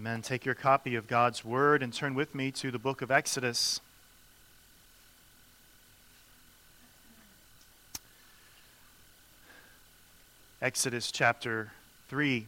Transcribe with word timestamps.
Amen. 0.00 0.22
Take 0.22 0.46
your 0.46 0.54
copy 0.54 0.94
of 0.94 1.06
God's 1.06 1.44
Word 1.44 1.82
and 1.82 1.92
turn 1.92 2.14
with 2.14 2.34
me 2.34 2.50
to 2.52 2.70
the 2.70 2.78
book 2.78 3.02
of 3.02 3.10
Exodus. 3.10 3.82
Exodus 10.62 11.12
chapter 11.12 11.72
3. 12.08 12.46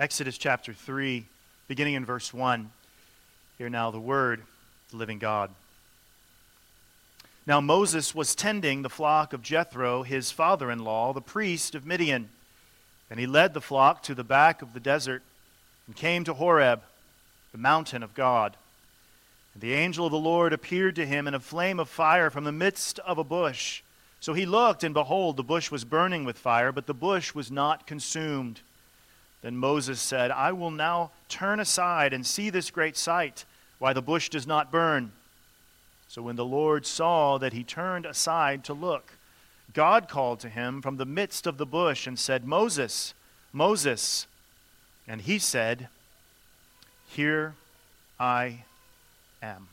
Exodus 0.00 0.38
chapter 0.38 0.72
3, 0.72 1.26
beginning 1.68 1.92
in 1.92 2.06
verse 2.06 2.32
1. 2.32 2.70
Hear 3.58 3.68
now 3.68 3.90
the 3.90 4.00
word, 4.00 4.40
the 4.90 4.96
living 4.96 5.18
God. 5.18 5.50
Now 7.46 7.60
Moses 7.60 8.14
was 8.14 8.34
tending 8.34 8.80
the 8.80 8.88
flock 8.88 9.34
of 9.34 9.42
Jethro, 9.42 10.02
his 10.02 10.30
father 10.30 10.70
in 10.70 10.78
law, 10.78 11.12
the 11.12 11.20
priest 11.20 11.74
of 11.74 11.84
Midian. 11.84 12.30
And 13.10 13.18
he 13.18 13.26
led 13.26 13.54
the 13.54 13.60
flock 13.60 14.02
to 14.04 14.14
the 14.14 14.24
back 14.24 14.62
of 14.62 14.74
the 14.74 14.80
desert 14.80 15.22
and 15.86 15.96
came 15.96 16.24
to 16.24 16.34
Horeb, 16.34 16.82
the 17.52 17.58
mountain 17.58 18.02
of 18.02 18.14
God. 18.14 18.56
And 19.54 19.62
the 19.62 19.74
angel 19.74 20.06
of 20.06 20.12
the 20.12 20.18
Lord 20.18 20.52
appeared 20.52 20.96
to 20.96 21.06
him 21.06 21.26
in 21.26 21.34
a 21.34 21.40
flame 21.40 21.80
of 21.80 21.88
fire 21.88 22.30
from 22.30 22.44
the 22.44 22.52
midst 22.52 22.98
of 23.00 23.18
a 23.18 23.24
bush. 23.24 23.82
So 24.20 24.34
he 24.34 24.46
looked, 24.46 24.84
and 24.84 24.92
behold, 24.92 25.36
the 25.36 25.42
bush 25.42 25.70
was 25.70 25.84
burning 25.84 26.24
with 26.24 26.38
fire, 26.38 26.72
but 26.72 26.86
the 26.86 26.94
bush 26.94 27.34
was 27.34 27.50
not 27.50 27.86
consumed. 27.86 28.60
Then 29.42 29.56
Moses 29.56 30.00
said, 30.00 30.30
I 30.30 30.52
will 30.52 30.70
now 30.70 31.12
turn 31.28 31.60
aside 31.60 32.12
and 32.12 32.26
see 32.26 32.50
this 32.50 32.70
great 32.70 32.96
sight, 32.96 33.44
why 33.78 33.92
the 33.92 34.02
bush 34.02 34.28
does 34.28 34.46
not 34.46 34.72
burn. 34.72 35.12
So 36.08 36.22
when 36.22 36.36
the 36.36 36.44
Lord 36.44 36.84
saw 36.86 37.38
that 37.38 37.52
he 37.52 37.62
turned 37.62 38.06
aside 38.06 38.64
to 38.64 38.74
look, 38.74 39.12
God 39.74 40.08
called 40.08 40.40
to 40.40 40.48
him 40.48 40.80
from 40.80 40.96
the 40.96 41.04
midst 41.04 41.46
of 41.46 41.58
the 41.58 41.66
bush 41.66 42.06
and 42.06 42.18
said, 42.18 42.46
Moses, 42.46 43.14
Moses. 43.52 44.26
And 45.06 45.20
he 45.20 45.38
said, 45.38 45.88
Here 47.06 47.54
I 48.18 48.64
am. 49.42 49.68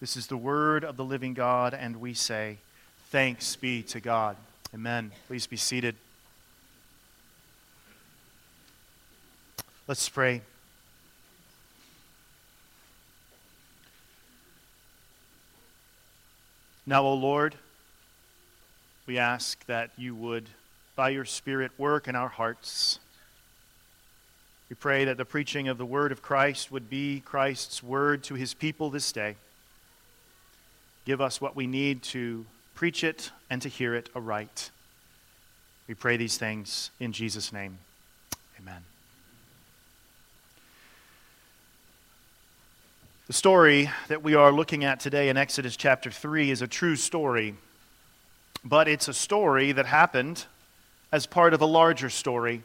This 0.00 0.16
is 0.16 0.28
the 0.28 0.36
word 0.36 0.82
of 0.84 0.96
the 0.96 1.04
living 1.04 1.34
God, 1.34 1.74
and 1.74 2.00
we 2.00 2.14
say, 2.14 2.58
Thanks 3.10 3.56
be 3.56 3.82
to 3.84 4.00
God. 4.00 4.36
Amen. 4.72 5.12
Please 5.26 5.46
be 5.46 5.56
seated. 5.56 5.94
Let's 9.86 10.08
pray. 10.08 10.42
Now, 16.86 17.02
O 17.02 17.14
Lord, 17.14 17.56
we 19.10 19.18
ask 19.18 19.66
that 19.66 19.90
you 19.96 20.14
would, 20.14 20.48
by 20.94 21.08
your 21.08 21.24
Spirit, 21.24 21.72
work 21.76 22.06
in 22.06 22.14
our 22.14 22.28
hearts. 22.28 23.00
We 24.68 24.76
pray 24.76 25.04
that 25.04 25.16
the 25.16 25.24
preaching 25.24 25.66
of 25.66 25.78
the 25.78 25.84
word 25.84 26.12
of 26.12 26.22
Christ 26.22 26.70
would 26.70 26.88
be 26.88 27.18
Christ's 27.18 27.82
word 27.82 28.22
to 28.22 28.34
his 28.34 28.54
people 28.54 28.88
this 28.88 29.10
day. 29.10 29.34
Give 31.06 31.20
us 31.20 31.40
what 31.40 31.56
we 31.56 31.66
need 31.66 32.04
to 32.04 32.46
preach 32.76 33.02
it 33.02 33.32
and 33.50 33.60
to 33.62 33.68
hear 33.68 33.96
it 33.96 34.08
aright. 34.14 34.70
We 35.88 35.94
pray 35.94 36.16
these 36.16 36.38
things 36.38 36.92
in 37.00 37.10
Jesus' 37.10 37.52
name. 37.52 37.78
Amen. 38.60 38.84
The 43.26 43.32
story 43.32 43.90
that 44.06 44.22
we 44.22 44.36
are 44.36 44.52
looking 44.52 44.84
at 44.84 45.00
today 45.00 45.30
in 45.30 45.36
Exodus 45.36 45.76
chapter 45.76 46.12
3 46.12 46.52
is 46.52 46.62
a 46.62 46.68
true 46.68 46.94
story, 46.94 47.56
but 48.64 48.88
it's 48.88 49.08
a 49.08 49.14
story 49.14 49.72
that 49.72 49.86
happened 49.86 50.46
as 51.12 51.26
part 51.26 51.54
of 51.54 51.60
a 51.60 51.66
larger 51.66 52.10
story, 52.10 52.62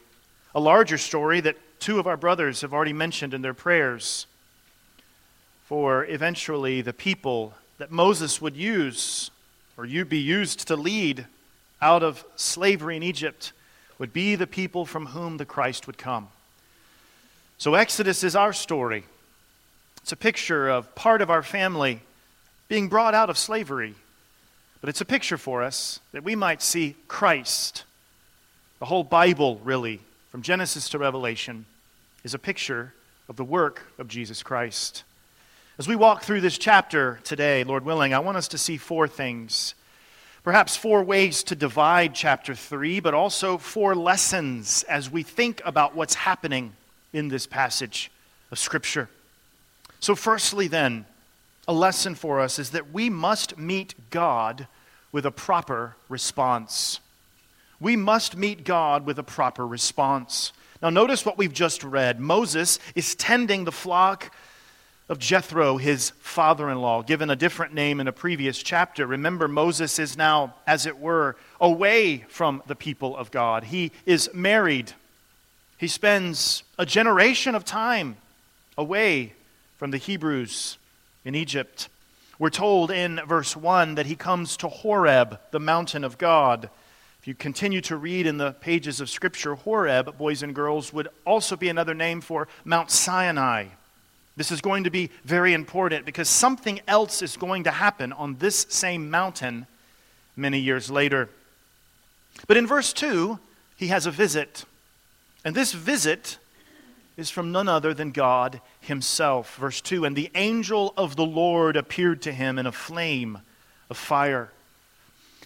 a 0.53 0.59
larger 0.59 0.97
story 0.97 1.39
that 1.41 1.57
two 1.79 1.99
of 1.99 2.07
our 2.07 2.17
brothers 2.17 2.61
have 2.61 2.73
already 2.73 2.93
mentioned 2.93 3.33
in 3.33 3.41
their 3.41 3.53
prayers 3.53 4.27
for 5.65 6.05
eventually 6.05 6.81
the 6.81 6.93
people 6.93 7.53
that 7.77 7.91
Moses 7.91 8.41
would 8.41 8.55
use 8.55 9.31
or 9.77 9.85
you 9.85 10.05
be 10.05 10.19
used 10.19 10.67
to 10.67 10.75
lead 10.75 11.25
out 11.81 12.03
of 12.03 12.23
slavery 12.35 12.95
in 12.95 13.03
Egypt 13.03 13.51
would 13.97 14.13
be 14.13 14.35
the 14.35 14.47
people 14.47 14.85
from 14.85 15.07
whom 15.07 15.37
the 15.37 15.45
Christ 15.45 15.87
would 15.87 15.97
come. 15.97 16.27
So 17.57 17.73
Exodus 17.73 18.23
is 18.23 18.35
our 18.35 18.53
story. 18.53 19.05
It's 20.01 20.11
a 20.11 20.17
picture 20.17 20.69
of 20.69 20.93
part 20.95 21.21
of 21.21 21.29
our 21.29 21.43
family 21.43 22.01
being 22.67 22.89
brought 22.89 23.13
out 23.13 23.29
of 23.29 23.37
slavery. 23.37 23.95
But 24.85 24.89
it's 24.89 25.01
a 25.01 25.05
picture 25.05 25.39
for 25.39 25.63
us 25.63 25.99
that 26.11 26.23
we 26.23 26.35
might 26.35 26.61
see 26.61 26.95
Christ. 27.07 27.85
The 28.77 28.85
whole 28.85 29.03
Bible, 29.03 29.59
really, 29.63 29.99
from 30.29 30.43
Genesis 30.43 30.89
to 30.89 30.99
Revelation, 30.99 31.65
is 32.23 32.35
a 32.35 32.37
picture 32.37 32.93
of 33.27 33.35
the 33.35 33.43
work 33.43 33.81
of 33.97 34.07
Jesus 34.07 34.43
Christ. 34.43 35.03
As 35.79 35.87
we 35.87 35.95
walk 35.95 36.21
through 36.21 36.41
this 36.41 36.59
chapter 36.59 37.19
today, 37.23 37.63
Lord 37.63 37.83
willing, 37.83 38.13
I 38.13 38.19
want 38.19 38.37
us 38.37 38.47
to 38.49 38.59
see 38.59 38.77
four 38.77 39.07
things. 39.07 39.73
Perhaps 40.43 40.75
four 40.75 41.03
ways 41.03 41.41
to 41.45 41.55
divide 41.55 42.13
chapter 42.13 42.53
3, 42.53 42.99
but 42.99 43.15
also 43.15 43.57
four 43.57 43.95
lessons 43.95 44.83
as 44.83 45.09
we 45.09 45.23
think 45.23 45.63
about 45.65 45.95
what's 45.95 46.13
happening 46.13 46.73
in 47.11 47.29
this 47.29 47.47
passage 47.47 48.11
of 48.51 48.59
Scripture. 48.59 49.09
So, 49.99 50.13
firstly, 50.13 50.67
then, 50.67 51.05
a 51.67 51.73
lesson 51.73 52.13
for 52.13 52.39
us 52.39 52.59
is 52.59 52.69
that 52.69 52.93
we 52.93 53.09
must 53.09 53.57
meet 53.57 53.95
God 54.11 54.67
with 55.15 55.25
a 55.25 55.31
proper 55.31 55.95
response. 56.09 56.99
We 57.79 57.95
must 57.95 58.35
meet 58.35 58.65
God 58.65 59.05
with 59.05 59.17
a 59.17 59.23
proper 59.23 59.65
response. 59.65 60.51
Now, 60.81 60.89
notice 60.89 61.25
what 61.25 61.37
we've 61.37 61.53
just 61.53 61.85
read. 61.85 62.19
Moses 62.19 62.79
is 62.95 63.15
tending 63.15 63.63
the 63.63 63.71
flock 63.71 64.35
of 65.07 65.17
Jethro, 65.17 65.77
his 65.77 66.09
father 66.19 66.69
in 66.69 66.81
law, 66.81 67.01
given 67.01 67.29
a 67.29 67.35
different 67.37 67.73
name 67.73 68.01
in 68.01 68.09
a 68.09 68.11
previous 68.11 68.61
chapter. 68.61 69.07
Remember, 69.07 69.47
Moses 69.47 69.99
is 69.99 70.17
now, 70.17 70.55
as 70.67 70.85
it 70.85 70.99
were, 70.99 71.37
away 71.61 72.25
from 72.27 72.61
the 72.67 72.75
people 72.75 73.15
of 73.15 73.31
God. 73.31 73.63
He 73.63 73.93
is 74.05 74.29
married. 74.33 74.91
He 75.77 75.87
spends 75.87 76.63
a 76.77 76.85
generation 76.85 77.55
of 77.55 77.63
time 77.63 78.17
away 78.77 79.31
from 79.77 79.91
the 79.91 79.97
Hebrews 79.97 80.77
in 81.23 81.35
Egypt. 81.35 81.87
We're 82.37 82.49
told 82.49 82.91
in 82.91 83.21
verse 83.25 83.55
1 83.55 83.95
that 83.95 84.07
he 84.07 84.15
comes 84.15 84.57
to 84.57 84.67
Horeb, 84.67 85.39
the 85.51 85.59
mountain 85.59 86.03
of 86.03 86.17
God. 86.17 86.69
If 87.21 87.27
you 87.27 87.33
continue 87.33 87.79
to 87.81 87.95
read 87.95 88.27
in 88.27 88.37
the 88.37 88.51
pages 88.51 88.99
of 88.99 89.09
Scripture, 89.09 89.55
Horeb, 89.55 90.17
boys 90.17 90.43
and 90.43 90.53
girls, 90.53 90.91
would 90.91 91.07
also 91.25 91.55
be 91.55 91.69
another 91.69 91.93
name 91.93 92.19
for 92.19 92.49
Mount 92.65 92.91
Sinai. 92.91 93.67
This 94.35 94.51
is 94.51 94.59
going 94.59 94.83
to 94.83 94.89
be 94.89 95.11
very 95.23 95.53
important 95.53 96.05
because 96.05 96.27
something 96.27 96.81
else 96.89 97.21
is 97.21 97.37
going 97.37 97.63
to 97.63 97.71
happen 97.71 98.11
on 98.11 98.35
this 98.35 98.65
same 98.67 99.09
mountain 99.09 99.65
many 100.35 100.59
years 100.59 100.91
later. 100.91 101.29
But 102.47 102.57
in 102.57 102.67
verse 102.67 102.91
2, 102.91 103.39
he 103.77 103.87
has 103.87 104.05
a 104.05 104.11
visit. 104.11 104.65
And 105.45 105.55
this 105.55 105.71
visit 105.71 106.37
is 107.15 107.29
from 107.29 107.53
none 107.53 107.69
other 107.69 107.93
than 107.93 108.11
God 108.11 108.59
himself. 108.85 109.55
Verse 109.57 109.81
2 109.81 110.05
And 110.05 110.15
the 110.15 110.31
angel 110.35 110.93
of 110.97 111.15
the 111.15 111.25
Lord 111.25 111.75
appeared 111.75 112.21
to 112.23 112.31
him 112.31 112.57
in 112.57 112.65
a 112.65 112.71
flame 112.71 113.39
of 113.89 113.97
fire. 113.97 114.49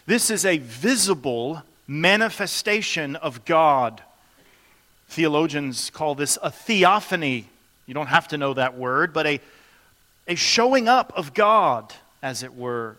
This 0.05 0.29
is 0.29 0.45
a 0.45 0.57
visible 0.57 1.63
manifestation 1.87 3.15
of 3.15 3.45
God. 3.45 4.01
Theologians 5.07 5.89
call 5.89 6.15
this 6.15 6.37
a 6.41 6.51
theophany. 6.51 7.47
You 7.85 7.93
don't 7.93 8.07
have 8.07 8.27
to 8.29 8.37
know 8.37 8.53
that 8.53 8.77
word, 8.77 9.13
but 9.13 9.25
a, 9.25 9.39
a 10.27 10.35
showing 10.35 10.87
up 10.87 11.11
of 11.15 11.33
God, 11.33 11.93
as 12.21 12.43
it 12.43 12.55
were, 12.55 12.95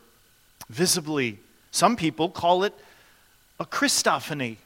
visibly. 0.68 1.38
Some 1.70 1.96
people 1.96 2.28
call 2.28 2.64
it 2.64 2.74
a 3.60 3.64
Christophany, 3.64 4.56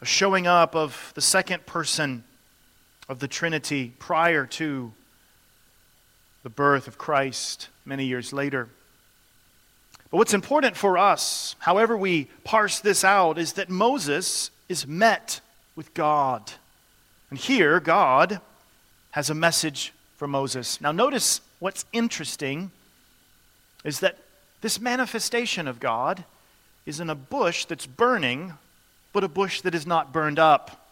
a 0.00 0.06
showing 0.06 0.46
up 0.46 0.74
of 0.74 1.12
the 1.14 1.20
second 1.20 1.66
person 1.66 2.24
of 3.08 3.18
the 3.18 3.28
Trinity 3.28 3.92
prior 3.98 4.46
to 4.46 4.92
the 6.42 6.50
birth 6.50 6.88
of 6.88 6.98
Christ 6.98 7.68
many 7.84 8.04
years 8.04 8.32
later. 8.32 8.68
But 10.10 10.18
what's 10.18 10.34
important 10.34 10.76
for 10.76 10.96
us, 10.96 11.56
however 11.58 11.96
we 11.96 12.28
parse 12.44 12.80
this 12.80 13.02
out, 13.02 13.38
is 13.38 13.54
that 13.54 13.68
Moses 13.68 14.50
is 14.68 14.86
met 14.86 15.40
with 15.74 15.92
God. 15.94 16.52
And 17.30 17.38
here, 17.38 17.80
God 17.80 18.40
has 19.10 19.30
a 19.30 19.34
message 19.34 19.92
for 20.16 20.28
Moses. 20.28 20.80
Now, 20.80 20.92
notice 20.92 21.40
what's 21.58 21.84
interesting 21.92 22.70
is 23.84 24.00
that 24.00 24.18
this 24.60 24.80
manifestation 24.80 25.66
of 25.66 25.80
God 25.80 26.24
is 26.86 27.00
in 27.00 27.10
a 27.10 27.14
bush 27.14 27.64
that's 27.64 27.86
burning, 27.86 28.54
but 29.12 29.24
a 29.24 29.28
bush 29.28 29.60
that 29.62 29.74
is 29.74 29.86
not 29.86 30.12
burned 30.12 30.38
up. 30.38 30.83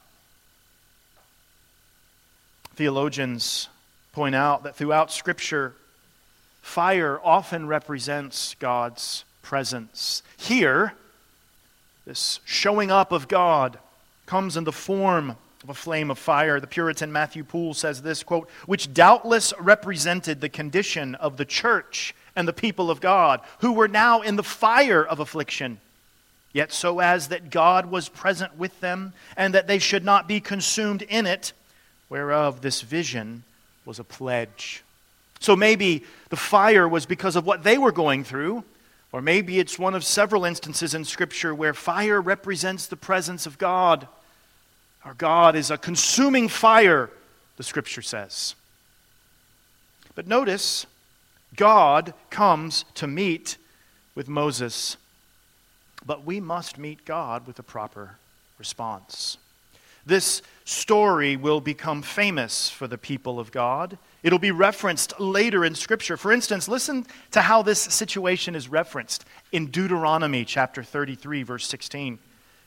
Theologians 2.74 3.68
point 4.12 4.34
out 4.34 4.62
that 4.64 4.76
throughout 4.76 5.12
Scripture, 5.12 5.74
fire 6.62 7.20
often 7.22 7.66
represents 7.66 8.54
God's 8.58 9.24
presence. 9.42 10.22
Here, 10.36 10.94
this 12.06 12.40
showing 12.44 12.90
up 12.90 13.12
of 13.12 13.28
God 13.28 13.78
comes 14.26 14.56
in 14.56 14.64
the 14.64 14.72
form 14.72 15.36
of 15.62 15.68
a 15.68 15.74
flame 15.74 16.10
of 16.10 16.18
fire. 16.18 16.58
The 16.60 16.66
Puritan 16.66 17.12
Matthew 17.12 17.44
Poole 17.44 17.74
says 17.74 18.02
this 18.02 18.22
quote, 18.22 18.48
which 18.66 18.92
doubtless 18.92 19.52
represented 19.58 20.40
the 20.40 20.48
condition 20.48 21.14
of 21.16 21.36
the 21.36 21.44
church 21.44 22.14
and 22.34 22.48
the 22.48 22.52
people 22.52 22.90
of 22.90 23.00
God, 23.00 23.40
who 23.58 23.72
were 23.72 23.88
now 23.88 24.22
in 24.22 24.36
the 24.36 24.42
fire 24.42 25.04
of 25.04 25.20
affliction, 25.20 25.78
yet 26.52 26.72
so 26.72 27.00
as 27.00 27.28
that 27.28 27.50
God 27.50 27.90
was 27.90 28.08
present 28.08 28.56
with 28.56 28.80
them, 28.80 29.12
and 29.36 29.52
that 29.54 29.66
they 29.66 29.78
should 29.78 30.04
not 30.04 30.26
be 30.26 30.40
consumed 30.40 31.02
in 31.02 31.26
it, 31.26 31.52
whereof 32.12 32.60
this 32.60 32.82
vision 32.82 33.42
was 33.86 33.98
a 33.98 34.04
pledge. 34.04 34.84
So 35.40 35.56
maybe 35.56 36.04
the 36.28 36.36
fire 36.36 36.86
was 36.86 37.06
because 37.06 37.36
of 37.36 37.46
what 37.46 37.64
they 37.64 37.78
were 37.78 37.90
going 37.90 38.22
through, 38.22 38.64
or 39.12 39.22
maybe 39.22 39.58
it's 39.58 39.78
one 39.78 39.94
of 39.94 40.04
several 40.04 40.44
instances 40.44 40.92
in 40.92 41.06
Scripture 41.06 41.54
where 41.54 41.72
fire 41.72 42.20
represents 42.20 42.86
the 42.86 42.96
presence 42.96 43.46
of 43.46 43.56
God. 43.56 44.06
Our 45.06 45.14
God 45.14 45.56
is 45.56 45.70
a 45.70 45.78
consuming 45.78 46.48
fire, 46.48 47.08
the 47.56 47.62
Scripture 47.62 48.02
says. 48.02 48.56
But 50.14 50.26
notice, 50.26 50.84
God 51.56 52.12
comes 52.28 52.84
to 52.96 53.06
meet 53.06 53.56
with 54.14 54.28
Moses, 54.28 54.98
but 56.04 56.26
we 56.26 56.40
must 56.40 56.76
meet 56.76 57.06
God 57.06 57.46
with 57.46 57.58
a 57.58 57.62
proper 57.62 58.18
response. 58.58 59.38
This 60.04 60.42
story 60.64 61.36
will 61.36 61.60
become 61.60 62.02
famous 62.02 62.68
for 62.68 62.86
the 62.86 62.98
people 62.98 63.40
of 63.40 63.50
God. 63.50 63.98
It'll 64.22 64.38
be 64.38 64.50
referenced 64.50 65.18
later 65.18 65.64
in 65.64 65.74
Scripture. 65.74 66.16
For 66.16 66.32
instance, 66.32 66.68
listen 66.68 67.06
to 67.32 67.42
how 67.42 67.62
this 67.62 67.80
situation 67.80 68.54
is 68.54 68.68
referenced 68.68 69.24
in 69.50 69.66
Deuteronomy 69.66 70.44
chapter 70.44 70.82
33, 70.82 71.42
verse 71.42 71.66
16. 71.66 72.18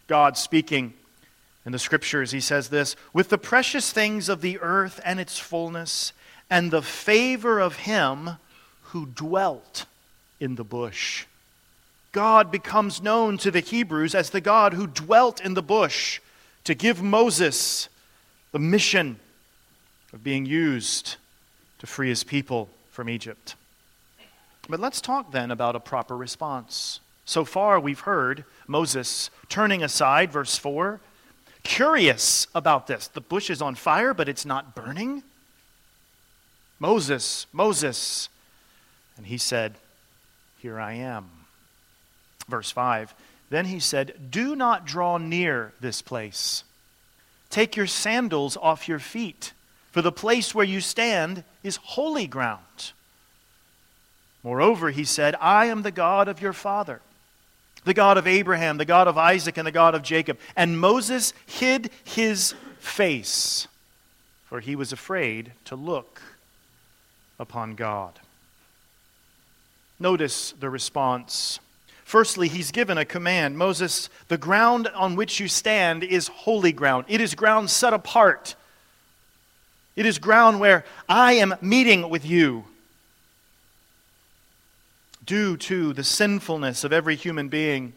God 0.08 0.38
speaking 0.38 0.94
in 1.66 1.72
the 1.72 1.80
Scriptures, 1.80 2.32
he 2.32 2.42
says 2.42 2.70
this 2.70 2.96
With 3.14 3.30
the 3.30 3.38
precious 3.38 3.92
things 3.92 4.30
of 4.30 4.42
the 4.42 4.60
earth 4.60 5.00
and 5.06 5.20
its 5.20 5.40
fullness, 5.40 6.14
and 6.50 6.72
the 6.72 6.82
favor 6.82 7.60
of 7.60 7.78
him 7.78 8.32
who 8.90 9.06
dwelt 9.08 9.86
in 10.40 10.56
the 10.56 10.64
bush. 10.64 11.26
God 12.12 12.52
becomes 12.52 13.02
known 13.02 13.38
to 13.40 13.52
the 13.52 13.60
Hebrews 13.60 14.16
as 14.16 14.30
the 14.30 14.42
God 14.42 14.74
who 14.74 14.88
dwelt 14.88 15.42
in 15.42 15.54
the 15.54 15.64
bush 15.64 16.20
to 16.66 16.76
give 16.76 17.02
Moses 17.02 17.90
the 18.52 18.60
mission 18.60 19.20
of 20.14 20.24
being 20.24 20.46
used 20.46 21.16
to 21.80 21.88
free 21.88 22.10
his 22.10 22.24
people 22.24 22.70
from 22.92 23.10
Egypt. 23.10 23.56
But 24.68 24.80
let's 24.80 25.00
talk 25.00 25.32
then 25.32 25.52
about 25.52 25.76
a 25.76 25.80
proper 25.80 26.18
response. 26.18 27.00
So 27.26 27.46
far, 27.46 27.80
we've 27.80 28.02
heard 28.02 28.46
Moses 28.68 29.30
turning 29.50 29.84
aside, 29.84 30.32
verse 30.32 30.58
4, 30.58 31.00
curious 31.64 32.48
about 32.56 32.88
this. 32.88 33.08
The 33.08 33.22
bush 33.22 33.50
is 33.50 33.62
on 33.62 33.76
fire, 33.76 34.14
but 34.14 34.30
it's 34.30 34.46
not 34.46 34.76
burning. 34.76 35.24
Moses, 36.80 37.46
Moses, 37.54 38.30
and 39.18 39.26
he 39.28 39.38
said, 39.38 39.76
Here 40.60 40.80
I 40.80 40.94
am. 40.94 41.30
Verse 42.48 42.72
5 42.72 43.14
Then 43.50 43.66
he 43.66 43.80
said, 43.80 44.32
Do 44.32 44.56
not 44.56 44.86
draw 44.86 45.18
near 45.18 45.74
this 45.80 46.02
place. 46.02 46.64
Take 47.50 47.76
your 47.76 47.88
sandals 47.88 48.58
off 48.58 48.88
your 48.88 49.00
feet, 49.00 49.54
for 49.92 50.02
the 50.02 50.12
place 50.12 50.54
where 50.54 50.66
you 50.66 50.82
stand 50.82 51.44
is 51.64 51.78
holy 51.78 52.28
ground. 52.28 52.92
Moreover, 54.44 54.92
he 54.92 55.06
said, 55.06 55.36
I 55.40 55.68
am 55.68 55.82
the 55.82 55.92
God 55.92 56.28
of 56.28 56.42
your 56.42 56.54
father, 56.54 57.02
the 57.84 57.94
God 57.94 58.18
of 58.18 58.28
Abraham, 58.28 58.78
the 58.78 58.86
God 58.86 59.08
of 59.08 59.18
Isaac, 59.18 59.58
and 59.58 59.66
the 59.66 59.72
God 59.72 59.96
of 59.96 60.04
Jacob. 60.04 60.38
And 60.56 60.80
Moses 60.80 61.34
hid 61.46 61.92
his 62.04 62.54
face, 62.80 63.68
for 64.46 64.60
he 64.60 64.76
was 64.76 64.92
afraid 64.92 65.54
to 65.66 65.76
look 65.76 66.22
upon 67.40 67.76
God. 67.76 68.20
Notice 70.00 70.52
the 70.60 70.70
response. 70.70 71.60
Firstly, 72.06 72.48
he's 72.48 72.72
given 72.72 73.00
a 73.00 73.04
command 73.04 73.57
Moses, 73.57 74.10
the 74.28 74.38
ground 74.38 74.88
on 74.90 75.16
which 75.16 75.40
you 75.40 75.48
stand 75.48 76.04
is 76.04 76.28
holy 76.28 76.72
ground, 76.72 77.06
it 77.10 77.19
is 77.19 77.36
ground 77.36 77.69
set 77.69 77.94
apart. 77.94 78.56
It 79.96 80.06
is 80.06 80.19
ground 80.19 80.60
where 80.60 80.84
I 81.07 81.34
am 81.34 81.56
meeting 81.62 82.10
with 82.10 82.25
you. 82.25 82.66
Due 85.25 85.57
to 85.57 85.94
the 85.94 86.04
sinfulness 86.04 86.84
of 86.84 86.94
every 86.94 87.16
human 87.16 87.48
being, 87.48 87.94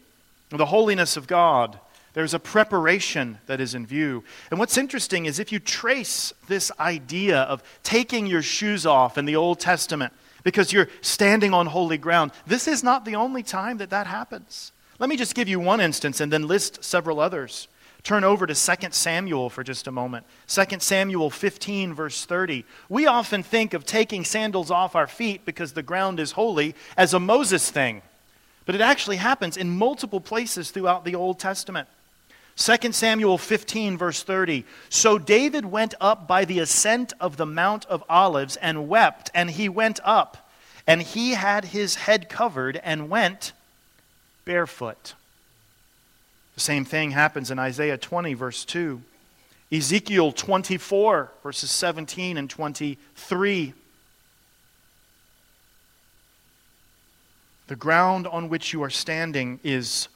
the 0.49 0.65
holiness 0.65 1.17
of 1.17 1.27
God, 1.27 1.77
there's 2.13 2.33
a 2.33 2.39
preparation 2.39 3.37
that 3.45 3.59
is 3.59 3.75
in 3.75 3.85
view. 3.85 4.23
And 4.49 4.59
what's 4.59 4.77
interesting 4.77 5.25
is 5.25 5.37
if 5.37 5.51
you 5.51 5.59
trace 5.59 6.33
this 6.47 6.71
idea 6.79 7.41
of 7.41 7.61
taking 7.83 8.25
your 8.25 8.41
shoes 8.41 8.85
off 8.85 9.17
in 9.17 9.25
the 9.25 9.35
Old 9.35 9.59
Testament, 9.59 10.13
because 10.49 10.73
you're 10.73 10.89
standing 11.01 11.53
on 11.53 11.67
holy 11.67 11.99
ground. 11.99 12.31
This 12.47 12.67
is 12.67 12.83
not 12.83 13.05
the 13.05 13.15
only 13.15 13.43
time 13.43 13.77
that 13.77 13.91
that 13.91 14.07
happens. 14.07 14.71
Let 14.97 15.07
me 15.07 15.15
just 15.15 15.35
give 15.35 15.47
you 15.47 15.59
one 15.59 15.79
instance 15.79 16.19
and 16.19 16.33
then 16.33 16.47
list 16.47 16.83
several 16.83 17.19
others. 17.19 17.67
Turn 18.01 18.23
over 18.23 18.47
to 18.47 18.55
2 18.55 18.87
Samuel 18.89 19.51
for 19.51 19.63
just 19.63 19.85
a 19.85 19.91
moment. 19.91 20.25
2 20.47 20.79
Samuel 20.79 21.29
15, 21.29 21.93
verse 21.93 22.25
30. 22.25 22.65
We 22.89 23.05
often 23.05 23.43
think 23.43 23.75
of 23.75 23.85
taking 23.85 24.25
sandals 24.25 24.71
off 24.71 24.95
our 24.95 25.05
feet 25.05 25.45
because 25.45 25.73
the 25.73 25.83
ground 25.83 26.19
is 26.19 26.31
holy 26.31 26.73
as 26.97 27.13
a 27.13 27.19
Moses 27.19 27.69
thing, 27.69 28.01
but 28.65 28.73
it 28.73 28.81
actually 28.81 29.17
happens 29.17 29.55
in 29.55 29.69
multiple 29.69 30.19
places 30.19 30.71
throughout 30.71 31.05
the 31.05 31.13
Old 31.13 31.37
Testament. 31.37 31.87
2 32.59 32.91
Samuel 32.91 33.37
15, 33.37 33.97
verse 33.97 34.21
30. 34.21 34.65
So 34.89 35.17
David 35.17 35.65
went 35.65 35.93
up 36.01 36.27
by 36.27 36.43
the 36.43 36.59
ascent 36.59 37.13
of 37.21 37.37
the 37.37 37.45
Mount 37.45 37.85
of 37.85 38.03
Olives 38.09 38.57
and 38.57 38.89
wept, 38.89 39.31
and 39.33 39.49
he 39.49 39.69
went 39.69 40.01
up, 40.03 40.51
and 40.85 41.01
he 41.01 41.31
had 41.31 41.65
his 41.65 41.95
head 41.95 42.27
covered 42.27 42.75
and 42.83 43.09
went 43.09 43.53
barefoot. 44.43 45.13
The 46.55 46.59
same 46.59 46.83
thing 46.83 47.11
happens 47.11 47.49
in 47.49 47.59
Isaiah 47.59 47.97
20, 47.97 48.33
verse 48.33 48.65
2. 48.65 49.01
Ezekiel 49.71 50.33
24, 50.33 51.31
verses 51.41 51.71
17 51.71 52.37
and 52.37 52.49
23. 52.49 53.73
The 57.67 57.75
ground 57.77 58.27
on 58.27 58.49
which 58.49 58.73
you 58.73 58.83
are 58.83 58.89
standing 58.89 59.61
is 59.63 60.09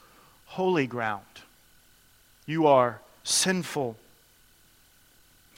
holy 0.48 0.88
ground. 0.88 1.24
You 2.46 2.68
are 2.68 3.00
sinful. 3.24 3.98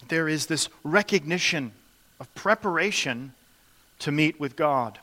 There 0.07 0.27
is 0.27 0.45
this 0.45 0.69
recognition 0.83 1.71
of 2.19 2.33
preparation 2.35 3.33
to 3.99 4.11
meet 4.11 4.39
with 4.39 4.55
God. 4.55 4.99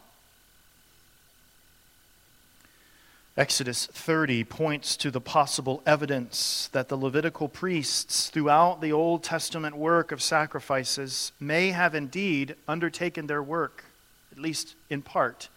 Exodus 3.37 3.87
30 3.87 4.45
points 4.45 4.95
to 4.99 5.11
the 5.11 5.21
possible 5.21 5.83
evidence 5.87 6.69
that 6.73 6.89
the 6.89 6.97
Levitical 6.97 7.49
priests, 7.49 8.29
throughout 8.29 8.83
the 8.83 8.93
Old 8.93 9.23
Testament 9.23 9.75
work 9.75 10.13
of 10.13 10.21
sacrifices, 10.21 11.33
may 11.41 11.71
have 11.71 11.95
indeed 11.95 12.55
undertaken 12.69 13.27
their 13.27 13.43
work, 13.43 13.85
at 14.31 14.39
least 14.39 14.75
in 14.91 15.01
part, 15.01 15.49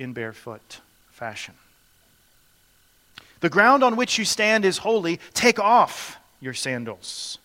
in 0.00 0.12
barefoot 0.12 0.80
fashion. 1.12 1.54
The 3.42 3.50
ground 3.50 3.82
on 3.82 3.96
which 3.96 4.18
you 4.18 4.24
stand 4.24 4.64
is 4.64 4.78
holy. 4.78 5.18
Take 5.34 5.58
off 5.58 6.16
your 6.40 6.54
sandals. 6.54 7.38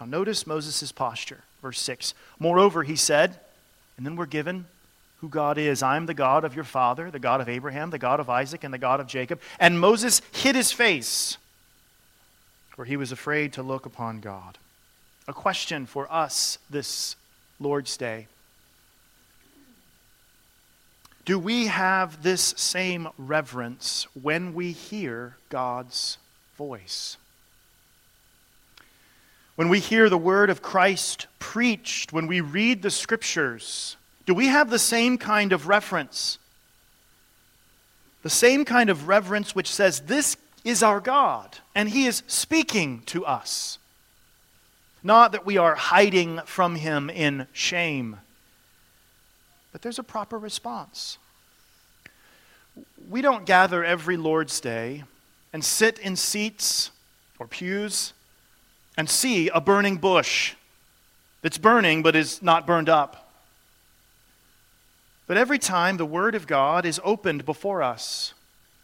Now, 0.00 0.06
notice 0.06 0.46
Moses' 0.46 0.90
posture. 0.90 1.44
Verse 1.60 1.80
6. 1.80 2.14
Moreover, 2.38 2.82
he 2.82 2.96
said, 2.96 3.38
and 3.96 4.06
then 4.06 4.16
we're 4.16 4.26
given 4.26 4.64
who 5.20 5.28
God 5.28 5.58
is. 5.58 5.82
I 5.82 5.96
am 5.96 6.06
the 6.06 6.14
God 6.14 6.44
of 6.44 6.54
your 6.54 6.64
father, 6.64 7.10
the 7.10 7.18
God 7.18 7.42
of 7.42 7.48
Abraham, 7.48 7.90
the 7.90 7.98
God 7.98 8.20
of 8.20 8.30
Isaac, 8.30 8.64
and 8.64 8.72
the 8.72 8.78
God 8.78 9.00
of 9.00 9.06
Jacob. 9.06 9.40
And 9.60 9.78
Moses 9.78 10.22
hid 10.32 10.54
his 10.54 10.72
face, 10.72 11.36
for 12.70 12.86
he 12.86 12.96
was 12.96 13.12
afraid 13.12 13.52
to 13.52 13.62
look 13.62 13.84
upon 13.84 14.20
God. 14.20 14.56
A 15.26 15.34
question 15.34 15.84
for 15.84 16.10
us 16.10 16.58
this 16.70 17.16
Lord's 17.60 17.98
Day 17.98 18.28
do 21.28 21.38
we 21.38 21.66
have 21.66 22.22
this 22.22 22.54
same 22.56 23.06
reverence 23.18 24.06
when 24.14 24.54
we 24.54 24.72
hear 24.72 25.36
God's 25.50 26.16
voice? 26.56 27.18
When 29.54 29.68
we 29.68 29.78
hear 29.78 30.08
the 30.08 30.16
word 30.16 30.48
of 30.48 30.62
Christ 30.62 31.26
preached, 31.38 32.14
when 32.14 32.28
we 32.28 32.40
read 32.40 32.80
the 32.80 32.90
scriptures, 32.90 33.98
do 34.24 34.32
we 34.32 34.46
have 34.46 34.70
the 34.70 34.78
same 34.78 35.18
kind 35.18 35.52
of 35.52 35.68
reference? 35.68 36.38
The 38.22 38.30
same 38.30 38.64
kind 38.64 38.88
of 38.88 39.06
reverence 39.06 39.54
which 39.54 39.70
says, 39.70 40.00
This 40.00 40.38
is 40.64 40.82
our 40.82 40.98
God, 40.98 41.58
and 41.74 41.90
He 41.90 42.06
is 42.06 42.22
speaking 42.26 43.02
to 43.04 43.26
us. 43.26 43.78
Not 45.02 45.32
that 45.32 45.44
we 45.44 45.58
are 45.58 45.74
hiding 45.74 46.40
from 46.46 46.76
Him 46.76 47.10
in 47.10 47.48
shame 47.52 48.16
but 49.78 49.84
there's 49.84 50.00
a 50.00 50.02
proper 50.02 50.36
response. 50.36 51.18
We 53.08 53.22
don't 53.22 53.46
gather 53.46 53.84
every 53.84 54.16
Lord's 54.16 54.58
Day 54.58 55.04
and 55.52 55.64
sit 55.64 56.00
in 56.00 56.16
seats 56.16 56.90
or 57.38 57.46
pews 57.46 58.12
and 58.96 59.08
see 59.08 59.50
a 59.50 59.60
burning 59.60 59.98
bush 59.98 60.56
that's 61.42 61.58
burning 61.58 62.02
but 62.02 62.16
is 62.16 62.42
not 62.42 62.66
burned 62.66 62.88
up. 62.88 63.30
But 65.28 65.36
every 65.36 65.60
time 65.60 65.96
the 65.96 66.04
Word 66.04 66.34
of 66.34 66.48
God 66.48 66.84
is 66.84 67.00
opened 67.04 67.44
before 67.44 67.80
us, 67.80 68.34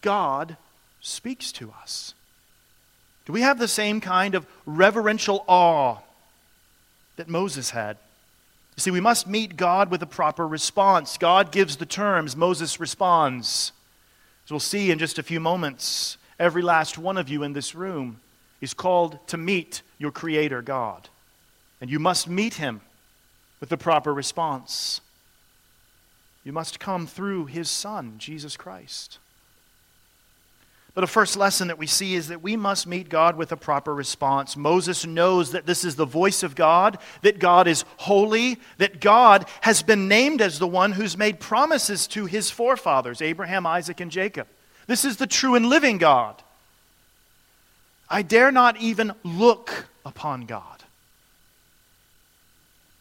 God 0.01 0.57
speaks 1.01 1.51
to 1.53 1.75
us. 1.83 2.15
Do 3.27 3.33
we 3.33 3.41
have 3.41 3.59
the 3.59 3.67
same 3.67 4.01
kind 4.01 4.37
of 4.37 4.47
reverential 4.65 5.45
awe 5.49 5.97
that 7.17 7.29
Moses 7.29 7.71
had? 7.71 7.97
You 8.77 8.81
see, 8.81 8.91
we 8.91 9.01
must 9.01 9.27
meet 9.27 9.57
God 9.57 9.91
with 9.91 10.03
a 10.03 10.07
proper 10.07 10.47
response. 10.47 11.17
God 11.17 11.53
gives 11.53 11.77
the 11.77 11.87
terms, 11.87 12.35
Moses 12.35 12.81
responds. 12.81 13.73
As 14.45 14.51
we'll 14.51 14.61
see 14.61 14.91
in 14.91 14.99
just 14.99 15.19
a 15.19 15.23
few 15.23 15.41
moments, 15.41 16.19
every 16.39 16.63
last 16.63 16.99
one 16.99 17.17
of 17.17 17.29
you 17.29 17.43
in 17.45 17.53
this 17.53 17.75
room 17.75 18.21
is 18.61 18.75
called 18.75 19.19
to 19.29 19.37
meet 19.37 19.83
your 19.99 20.11
Creator 20.11 20.63
God. 20.63 21.09
And 21.81 21.89
you 21.89 21.99
must 21.99 22.29
meet 22.29 22.55
Him 22.55 22.81
with 23.61 23.69
the 23.69 23.77
proper 23.77 24.13
response. 24.13 25.01
You 26.45 26.53
must 26.53 26.81
come 26.81 27.07
through 27.07 27.47
His 27.47 27.71
Son, 27.71 28.15
Jesus 28.19 28.57
Christ. 28.57 29.19
But 30.95 31.03
a 31.03 31.09
first 31.09 31.37
lesson 31.37 31.69
that 31.69 31.79
we 31.79 31.89
see 31.89 32.15
is 32.15 32.29
that 32.29 32.41
we 32.41 32.57
must 32.57 32.87
meet 32.87 33.09
God 33.09 33.37
with 33.37 33.51
a 33.51 33.57
proper 33.57 33.93
response. 33.93 34.57
Moses 34.57 35.05
knows 35.05 35.51
that 35.51 35.67
this 35.67 35.85
is 35.85 35.97
the 35.97 36.05
voice 36.05 36.45
of 36.45 36.55
God, 36.55 36.99
that 37.23 37.41
God 37.41 37.67
is 37.67 37.85
holy, 37.97 38.59
that 38.79 39.01
God 39.01 39.47
has 39.63 39.83
been 39.83 40.07
named 40.07 40.41
as 40.41 40.61
the 40.61 40.69
one 40.69 40.93
who's 40.93 41.19
made 41.19 41.41
promises 41.41 42.07
to 42.09 42.27
his 42.27 42.49
forefathers, 42.49 43.21
Abraham, 43.21 43.67
Isaac, 43.67 43.99
and 44.01 44.11
Jacob. 44.13 44.47
This 44.87 45.05
is 45.05 45.17
the 45.17 45.27
true 45.27 45.57
and 45.57 45.67
living 45.67 45.99
God. 45.99 46.41
I 48.09 48.23
dare 48.23 48.53
not 48.53 48.77
even 48.77 49.15
look 49.25 49.87
upon 50.07 50.47
God. 50.47 50.85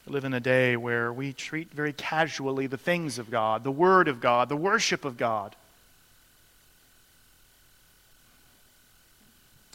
We 0.07 0.13
live 0.13 0.25
in 0.25 0.33
a 0.33 0.39
day 0.39 0.75
where 0.77 1.13
we 1.13 1.31
treat 1.31 1.71
very 1.71 1.93
casually 1.93 2.65
the 2.65 2.77
things 2.77 3.19
of 3.19 3.29
God, 3.29 3.63
the 3.63 3.71
Word 3.71 4.07
of 4.07 4.19
God, 4.19 4.49
the 4.49 4.57
worship 4.57 5.05
of 5.05 5.15
God. 5.15 5.55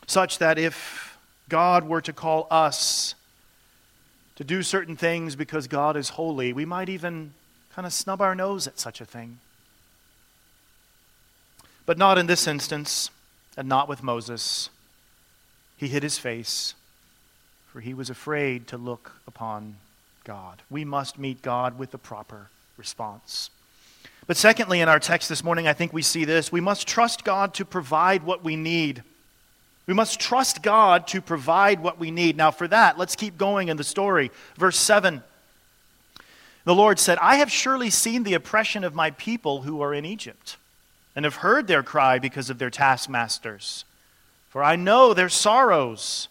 Such 0.09 0.39
that 0.39 0.59
if 0.59 1.17
God 1.49 1.87
were 1.87 2.01
to 2.01 2.13
call 2.13 2.49
us 2.51 3.15
to 4.35 4.43
do 4.43 4.63
certain 4.63 4.97
things 4.97 5.37
because 5.37 5.69
God 5.69 5.97
is 5.97 6.11
holy, 6.11 6.53
we 6.53 6.65
might 6.65 6.89
even 6.89 7.35
kind 7.75 7.87
of 7.87 7.93
snub 7.93 8.21
our 8.21 8.35
nose 8.35 8.67
at 8.67 8.81
such 8.81 9.01
a 9.01 9.05
thing. 9.05 9.39
But 11.87 11.99
not 11.99 12.19
in 12.19 12.27
this 12.27 12.47
instance, 12.47 13.11
and 13.59 13.69
not 13.69 13.89
with 13.89 14.05
Moses. 14.05 14.71
He 15.77 15.89
hid 15.89 16.05
his 16.05 16.17
face, 16.17 16.75
for 17.67 17.81
he 17.81 17.93
was 17.93 18.09
afraid 18.09 18.69
to 18.69 18.79
look 18.79 19.13
upon 19.27 19.77
God. 20.23 20.63
We 20.71 20.85
must 20.85 21.19
meet 21.19 21.43
God 21.43 21.77
with 21.77 21.91
the 21.91 21.99
proper 21.99 22.51
response. 22.77 23.51
But 24.29 24.37
secondly, 24.37 24.81
in 24.81 24.89
our 24.89 25.01
text 25.01 25.29
this 25.29 25.43
morning, 25.43 25.67
I 25.67 25.73
think 25.73 25.93
we 25.93 26.03
see 26.03 26.25
this. 26.25 26.53
We 26.53 26.61
must 26.61 26.87
trust 26.87 27.25
God 27.25 27.53
to 27.55 27.65
provide 27.65 28.23
what 28.23 28.45
we 28.45 28.55
need. 28.55 29.03
We 29.89 29.95
must 29.95 30.21
trust 30.21 30.63
God 30.63 31.07
to 31.09 31.23
provide 31.23 31.81
what 31.81 31.99
we 31.99 32.11
need. 32.11 32.37
Now, 32.37 32.51
for 32.51 32.69
that, 32.69 32.99
let's 32.99 33.17
keep 33.17 33.39
going 33.39 33.69
in 33.69 33.79
the 33.79 33.85
story. 33.85 34.31
Verse 34.59 34.77
7 34.77 35.23
The 36.65 36.75
Lord 36.75 36.99
said, 36.99 37.17
I 37.23 37.37
have 37.37 37.51
surely 37.51 37.89
seen 37.89 38.23
the 38.23 38.35
oppression 38.35 38.85
of 38.85 38.95
my 38.95 39.13
people 39.13 39.63
who 39.63 39.81
are 39.81 39.95
in 39.95 40.05
Egypt, 40.05 40.59
and 41.17 41.25
have 41.25 41.37
heard 41.37 41.67
their 41.67 41.83
cry 41.83 42.19
because 42.19 42.51
of 42.51 42.59
their 42.59 42.69
taskmasters. 42.69 43.87
For 44.51 44.63
I 44.63 44.77
know 44.77 45.15
their 45.15 45.31
sorrows. 45.31 46.29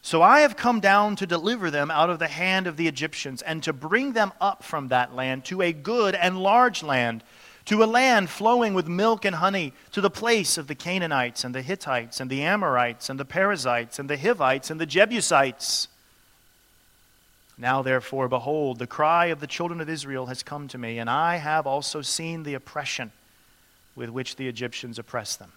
So 0.00 0.22
I 0.22 0.40
have 0.40 0.56
come 0.56 0.80
down 0.80 1.16
to 1.16 1.26
deliver 1.26 1.70
them 1.70 1.90
out 1.90 2.08
of 2.08 2.18
the 2.18 2.28
hand 2.28 2.66
of 2.66 2.78
the 2.78 2.88
Egyptians, 2.88 3.42
and 3.42 3.62
to 3.64 3.74
bring 3.74 4.14
them 4.14 4.32
up 4.40 4.64
from 4.64 4.88
that 4.88 5.14
land 5.14 5.44
to 5.46 5.60
a 5.60 5.72
good 5.74 6.14
and 6.14 6.38
large 6.38 6.82
land 6.82 7.22
to 7.66 7.82
a 7.82 7.86
land 7.86 8.30
flowing 8.30 8.74
with 8.74 8.88
milk 8.88 9.24
and 9.24 9.36
honey, 9.36 9.72
to 9.92 10.00
the 10.00 10.10
place 10.10 10.56
of 10.56 10.68
the 10.68 10.74
Canaanites 10.74 11.44
and 11.44 11.54
the 11.54 11.62
Hittites 11.62 12.20
and 12.20 12.30
the 12.30 12.42
Amorites 12.42 13.10
and 13.10 13.18
the 13.18 13.24
Perizzites 13.24 13.98
and 13.98 14.08
the 14.08 14.16
Hivites 14.16 14.70
and 14.70 14.80
the 14.80 14.86
Jebusites. 14.86 15.88
Now, 17.58 17.82
therefore, 17.82 18.28
behold, 18.28 18.78
the 18.78 18.86
cry 18.86 19.26
of 19.26 19.40
the 19.40 19.46
children 19.46 19.80
of 19.80 19.88
Israel 19.88 20.26
has 20.26 20.42
come 20.42 20.68
to 20.68 20.78
me, 20.78 20.98
and 20.98 21.10
I 21.10 21.36
have 21.36 21.66
also 21.66 22.02
seen 22.02 22.42
the 22.42 22.54
oppression 22.54 23.12
with 23.96 24.10
which 24.10 24.36
the 24.36 24.46
Egyptians 24.46 24.98
oppress 24.98 25.36
them. 25.36 25.52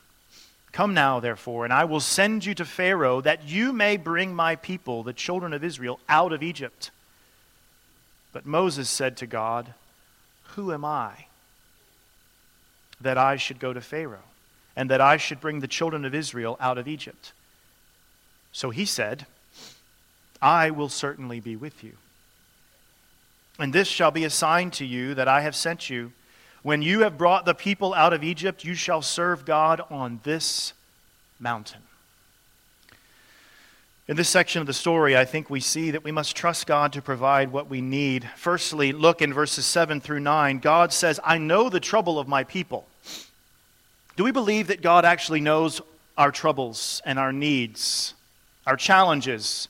Come 0.72 0.94
now, 0.94 1.20
therefore, 1.20 1.64
and 1.64 1.74
I 1.74 1.84
will 1.84 2.00
send 2.00 2.46
you 2.46 2.56
to 2.56 2.66
Pharaoh, 2.66 3.22
that 3.22 3.48
you 3.48 3.74
may 3.74 3.98
bring 3.98 4.34
my 4.34 4.56
people, 4.56 5.04
the 5.04 5.14
children 5.14 5.52
of 5.52 5.64
Israel, 5.64 6.00
out 6.08 6.32
of 6.32 6.42
Egypt. 6.42 6.90
But 8.32 8.46
Moses 8.46 8.90
said 8.90 9.18
to 9.18 9.28
God, 9.28 9.74
Who 10.56 10.72
am 10.72 10.86
I? 10.86 11.26
That 13.02 13.18
I 13.18 13.38
should 13.38 13.60
go 13.60 13.74
to 13.74 13.82
Pharaoh 13.82 14.24
and 14.76 14.90
that 14.90 15.02
I 15.02 15.18
should 15.18 15.42
bring 15.42 15.60
the 15.60 15.68
children 15.68 16.06
of 16.06 16.16
Israel 16.16 16.58
out 16.60 16.78
of 16.78 16.88
Egypt. 16.88 17.34
So 18.52 18.70
he 18.70 18.86
said, 18.86 19.26
I 20.42 20.70
will 20.70 20.90
certainly 20.90 21.40
be 21.40 21.56
with 21.56 21.84
you. 21.84 21.94
And 23.60 23.74
this 23.74 23.88
shall 23.88 24.12
be 24.12 24.24
a 24.24 24.30
sign 24.30 24.72
to 24.72 24.86
you 24.86 25.14
that 25.16 25.28
I 25.28 25.42
have 25.42 25.56
sent 25.56 25.90
you. 25.90 26.14
When 26.64 26.82
you 26.82 27.02
have 27.02 27.18
brought 27.18 27.46
the 27.46 27.54
people 27.54 27.94
out 27.94 28.14
of 28.14 28.24
Egypt, 28.24 28.64
you 28.64 28.74
shall 28.74 29.02
serve 29.02 29.46
God 29.46 29.82
on 29.90 30.22
this 30.24 30.74
mountain. 31.40 31.82
In 34.08 34.16
this 34.16 34.30
section 34.30 34.60
of 34.60 34.66
the 34.66 34.74
story, 34.74 35.16
I 35.16 35.24
think 35.24 35.50
we 35.50 35.60
see 35.60 35.92
that 35.92 36.04
we 36.04 36.12
must 36.12 36.36
trust 36.36 36.66
God 36.66 36.94
to 36.94 37.02
provide 37.02 37.52
what 37.52 37.70
we 37.70 37.80
need. 37.80 38.28
Firstly, 38.36 38.92
look 38.92 39.22
in 39.22 39.34
verses 39.34 39.68
7 39.68 40.02
through 40.02 40.22
9. 40.22 40.58
God 40.60 40.92
says, 40.92 41.20
I 41.24 41.38
know 41.38 41.70
the 41.70 41.80
trouble 41.80 42.18
of 42.18 42.28
my 42.28 42.44
people. 42.44 42.88
Do 44.16 44.24
we 44.24 44.32
believe 44.32 44.68
that 44.68 44.82
God 44.82 45.06
actually 45.06 45.42
knows 45.42 45.82
our 46.18 46.32
troubles 46.32 47.02
and 47.06 47.18
our 47.18 47.32
needs, 47.32 48.14
our 48.68 48.76
challenges? 48.76 49.70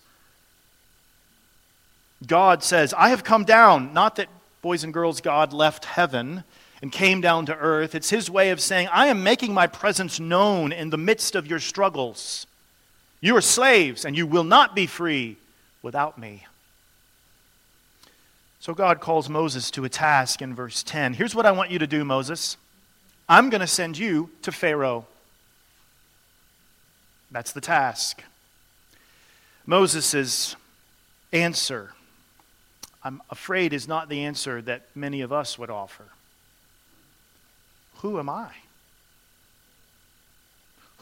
God 2.25 2.63
says, 2.63 2.93
I 2.97 3.09
have 3.09 3.23
come 3.23 3.43
down, 3.43 3.93
not 3.93 4.15
that 4.15 4.27
boys 4.61 4.83
and 4.83 4.93
girls, 4.93 5.21
God 5.21 5.53
left 5.53 5.85
heaven 5.85 6.43
and 6.81 6.91
came 6.91 7.21
down 7.21 7.45
to 7.45 7.55
earth. 7.55 7.95
It's 7.95 8.09
his 8.09 8.29
way 8.29 8.51
of 8.51 8.59
saying, 8.59 8.87
I 8.91 9.07
am 9.07 9.23
making 9.23 9.53
my 9.53 9.67
presence 9.67 10.19
known 10.19 10.71
in 10.71 10.89
the 10.89 10.97
midst 10.97 11.35
of 11.35 11.47
your 11.47 11.59
struggles. 11.59 12.47
You 13.21 13.35
are 13.35 13.41
slaves, 13.41 14.05
and 14.05 14.17
you 14.17 14.25
will 14.25 14.43
not 14.43 14.75
be 14.75 14.87
free 14.87 15.37
without 15.81 16.17
me. 16.17 16.45
So 18.61 18.73
God 18.73 18.99
calls 18.99 19.29
Moses 19.29 19.71
to 19.71 19.85
a 19.85 19.89
task 19.89 20.41
in 20.41 20.53
verse 20.53 20.83
10. 20.83 21.13
Here's 21.13 21.35
what 21.35 21.45
I 21.45 21.51
want 21.51 21.71
you 21.71 21.79
to 21.79 21.87
do, 21.87 22.03
Moses 22.03 22.57
I'm 23.31 23.51
going 23.51 23.61
to 23.61 23.67
send 23.67 23.95
you 23.95 24.31
to 24.41 24.51
Pharaoh. 24.51 25.05
That's 27.29 27.51
the 27.51 27.61
task. 27.61 28.23
Moses' 29.67 30.55
answer, 31.31 31.91
I'm 33.03 33.21
afraid, 33.29 33.71
is 33.71 33.87
not 33.87 34.09
the 34.09 34.23
answer 34.23 34.63
that 34.63 34.87
many 34.95 35.21
of 35.21 35.31
us 35.31 35.59
would 35.59 35.69
offer. 35.69 36.05
Who 37.97 38.17
am 38.17 38.29
I? 38.29 38.49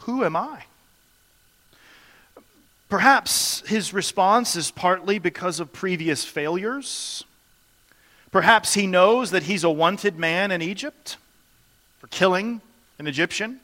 Who 0.00 0.22
am 0.22 0.36
I? 0.36 0.64
Perhaps 2.90 3.62
his 3.66 3.94
response 3.94 4.54
is 4.54 4.70
partly 4.70 5.18
because 5.18 5.60
of 5.60 5.72
previous 5.72 6.24
failures. 6.26 7.24
Perhaps 8.30 8.74
he 8.74 8.86
knows 8.86 9.30
that 9.30 9.44
he's 9.44 9.64
a 9.64 9.70
wanted 9.70 10.18
man 10.18 10.50
in 10.50 10.60
Egypt 10.60 11.16
for 12.08 12.16
killing 12.16 12.60
an 12.98 13.06
Egyptian. 13.06 13.60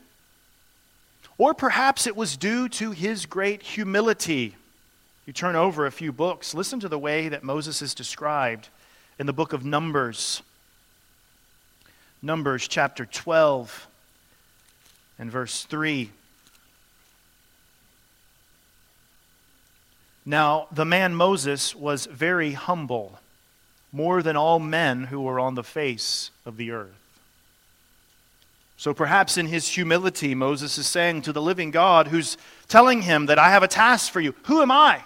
Or 1.39 1.55
perhaps 1.55 2.07
it 2.07 2.17
was 2.17 2.37
due 2.37 2.69
to 2.71 2.93
his 2.93 3.27
great 3.27 3.63
humility. 3.63 4.55
You 5.27 5.33
turn 5.33 5.57
over 5.57 5.87
a 5.87 5.93
few 5.93 6.13
books, 6.13 6.55
listen 6.55 6.81
to 6.81 6.89
the 6.89 6.99
way 6.99 7.29
that 7.29 7.43
Moses 7.43 7.83
is 7.83 7.95
described 7.95 8.69
in 9.19 9.27
the 9.27 9.33
book 9.33 9.53
of 9.53 9.65
Numbers. 9.65 10.43
Numbers 12.23 12.69
chapter 12.69 13.05
12 13.05 13.87
and 15.19 15.31
verse 15.31 15.65
3. 15.65 16.11
Now, 20.27 20.69
the 20.73 20.87
man 20.87 21.15
Moses 21.15 21.75
was 21.75 22.07
very 22.07 22.53
humble, 22.53 23.19
more 23.93 24.23
than 24.23 24.37
all 24.37 24.59
men 24.59 25.05
who 25.05 25.21
were 25.21 25.39
on 25.39 25.55
the 25.55 25.63
face 25.63 26.31
of 26.47 26.57
the 26.57 26.71
earth. 26.71 27.04
So 28.77 28.93
perhaps 28.93 29.39
in 29.39 29.47
his 29.47 29.69
humility, 29.69 30.35
Moses 30.35 30.79
is 30.79 30.87
saying 30.87 31.23
to 31.23 31.33
the 31.33 31.43
living 31.43 31.71
God, 31.71 32.09
who's 32.09 32.37
telling 32.69 33.03
him 33.03 33.27
that 33.27 33.39
I 33.39 33.51
have 33.51 33.63
a 33.63 33.69
task 33.69 34.13
for 34.13 34.21
you, 34.21 34.35
Who 34.45 34.63
am 34.63 34.71
I? 34.71 35.03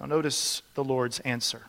Now, 0.00 0.06
notice 0.06 0.62
the 0.74 0.82
Lord's 0.82 1.20
answer. 1.20 1.62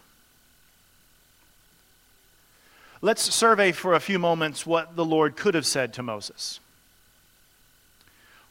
Let's 3.00 3.22
survey 3.22 3.74
for 3.74 3.94
a 3.94 4.00
few 4.00 4.18
moments 4.18 4.66
what 4.66 4.96
the 4.96 5.06
Lord 5.06 5.36
could 5.36 5.54
have 5.54 5.68
said 5.68 5.94
to 5.94 6.04
Moses. 6.04 6.60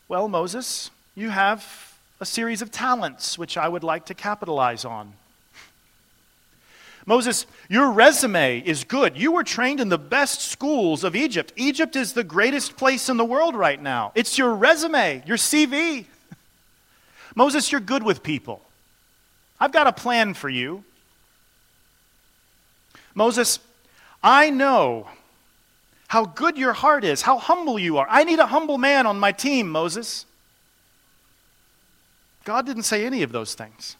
Well, 0.08 0.28
Moses, 0.28 0.90
you 1.14 1.30
have 1.30 1.94
a 2.20 2.26
series 2.26 2.62
of 2.62 2.70
talents 2.70 3.36
which 3.36 3.56
I 3.56 3.66
would 3.66 3.82
like 3.82 4.06
to 4.06 4.14
capitalize 4.14 4.84
on. 4.84 5.14
Moses, 7.04 7.46
your 7.68 7.90
resume 7.90 8.60
is 8.60 8.84
good. 8.84 9.16
You 9.16 9.32
were 9.32 9.42
trained 9.42 9.80
in 9.80 9.88
the 9.88 9.98
best 9.98 10.40
schools 10.40 11.02
of 11.02 11.16
Egypt. 11.16 11.52
Egypt 11.56 11.96
is 11.96 12.12
the 12.12 12.22
greatest 12.22 12.76
place 12.76 13.08
in 13.08 13.16
the 13.16 13.24
world 13.24 13.56
right 13.56 13.80
now. 13.80 14.12
It's 14.14 14.38
your 14.38 14.54
resume, 14.54 15.22
your 15.26 15.36
CV. 15.36 16.04
Moses, 17.34 17.72
you're 17.72 17.80
good 17.80 18.04
with 18.04 18.22
people. 18.22 18.62
I've 19.58 19.72
got 19.72 19.86
a 19.86 19.92
plan 19.92 20.34
for 20.34 20.48
you. 20.48 20.84
Moses, 23.14 23.58
I 24.22 24.50
know 24.50 25.08
how 26.06 26.24
good 26.24 26.56
your 26.56 26.72
heart 26.72 27.04
is, 27.04 27.22
how 27.22 27.38
humble 27.38 27.78
you 27.78 27.98
are. 27.98 28.06
I 28.08 28.24
need 28.24 28.38
a 28.38 28.46
humble 28.46 28.78
man 28.78 29.06
on 29.06 29.18
my 29.18 29.32
team, 29.32 29.68
Moses. 29.68 30.24
God 32.44 32.66
didn't 32.66 32.84
say 32.84 33.04
any 33.06 33.22
of 33.22 33.32
those 33.32 33.54
things. 33.54 33.96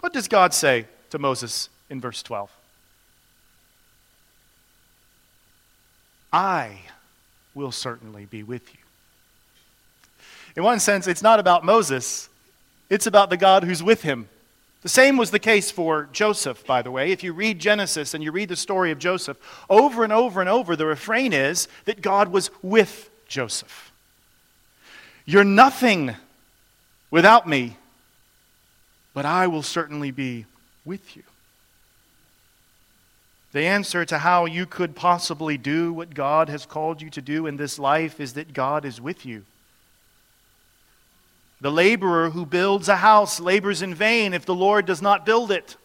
What 0.00 0.12
does 0.12 0.28
God 0.28 0.54
say 0.54 0.86
to 1.10 1.18
Moses 1.18 1.68
in 1.90 2.00
verse 2.00 2.22
12? 2.22 2.50
I 6.32 6.80
will 7.54 7.72
certainly 7.72 8.26
be 8.26 8.42
with 8.42 8.72
you. 8.74 8.80
In 10.56 10.62
one 10.62 10.80
sense, 10.80 11.06
it's 11.06 11.22
not 11.22 11.38
about 11.38 11.64
Moses, 11.64 12.28
it's 12.88 13.06
about 13.06 13.30
the 13.30 13.36
God 13.36 13.64
who's 13.64 13.82
with 13.82 14.02
him. 14.02 14.28
The 14.82 14.88
same 14.88 15.16
was 15.16 15.30
the 15.30 15.38
case 15.38 15.70
for 15.70 16.08
Joseph, 16.12 16.64
by 16.64 16.82
the 16.82 16.90
way. 16.90 17.10
If 17.10 17.24
you 17.24 17.32
read 17.32 17.58
Genesis 17.58 18.14
and 18.14 18.22
you 18.22 18.30
read 18.30 18.48
the 18.48 18.56
story 18.56 18.90
of 18.90 18.98
Joseph, 18.98 19.36
over 19.68 20.04
and 20.04 20.12
over 20.12 20.40
and 20.40 20.48
over, 20.48 20.76
the 20.76 20.86
refrain 20.86 21.32
is 21.32 21.66
that 21.86 22.02
God 22.02 22.28
was 22.28 22.50
with 22.62 23.10
Joseph. 23.26 23.90
You're 25.24 25.42
nothing 25.44 26.14
without 27.10 27.48
me, 27.48 27.76
but 29.12 29.24
I 29.24 29.48
will 29.48 29.62
certainly 29.62 30.12
be 30.12 30.46
with 30.86 31.16
you. 31.16 31.24
The 33.52 33.64
answer 33.64 34.04
to 34.04 34.18
how 34.18 34.44
you 34.44 34.66
could 34.66 34.94
possibly 34.94 35.56
do 35.56 35.92
what 35.92 36.14
God 36.14 36.48
has 36.48 36.66
called 36.66 37.00
you 37.00 37.10
to 37.10 37.22
do 37.22 37.46
in 37.46 37.56
this 37.56 37.78
life 37.78 38.20
is 38.20 38.34
that 38.34 38.52
God 38.52 38.84
is 38.84 39.00
with 39.00 39.24
you. 39.24 39.44
The 41.60 41.70
laborer 41.70 42.30
who 42.30 42.44
builds 42.44 42.88
a 42.88 42.96
house 42.96 43.40
labors 43.40 43.82
in 43.82 43.94
vain 43.94 44.34
if 44.34 44.44
the 44.44 44.54
Lord 44.54 44.84
does 44.84 45.00
not 45.00 45.24
build 45.24 45.50
it. 45.50 45.76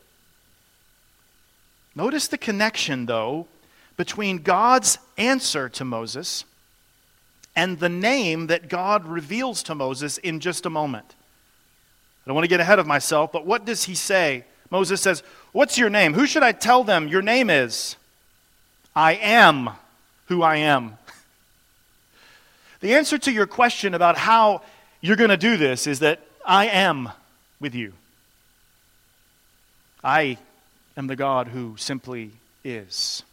Notice 1.96 2.28
the 2.28 2.38
connection, 2.38 3.06
though, 3.06 3.48
between 3.96 4.40
God's 4.40 4.98
answer 5.18 5.70
to 5.70 5.86
Moses 5.86 6.44
and 7.56 7.80
the 7.80 7.90
name 7.90 8.48
that 8.48 8.70
God 8.70 9.06
reveals 9.06 9.64
to 9.64 9.76
Moses 9.76 10.18
in 10.18 10.40
just 10.40 10.66
a 10.66 10.70
moment. 10.70 11.16
I 12.26 12.30
don't 12.30 12.36
want 12.36 12.46
to 12.46 12.50
get 12.50 12.60
ahead 12.60 12.80
of 12.80 12.88
myself, 12.88 13.32
but 13.32 13.46
what 13.46 13.66
does 13.66 13.86
he 13.86 13.96
say? 13.96 14.46
Moses 14.72 15.02
says, 15.02 15.22
What's 15.52 15.78
your 15.78 15.90
name? 15.90 16.14
Who 16.14 16.26
should 16.26 16.44
I 16.44 16.54
tell 16.54 16.84
them 16.84 17.08
your 17.08 17.22
name 17.22 17.50
is? 17.50 17.98
I 18.96 19.14
am 19.16 19.70
who 20.28 20.42
I 20.42 20.56
am. 20.58 20.98
The 22.80 22.96
answer 22.96 23.18
to 23.20 23.32
your 23.32 23.46
question 23.46 23.94
about 23.94 24.18
how 24.18 24.64
you're 25.02 25.18
going 25.18 25.30
to 25.30 25.38
do 25.38 25.56
this 25.58 25.86
is 25.86 26.00
that 26.00 26.20
I 26.46 26.68
am 26.68 27.10
with 27.60 27.76
you. 27.76 27.94
I 30.04 30.38
am 30.98 31.08
the 31.08 31.16
God 31.16 31.50
who 31.50 31.76
simply 31.78 32.32
is. 32.64 33.24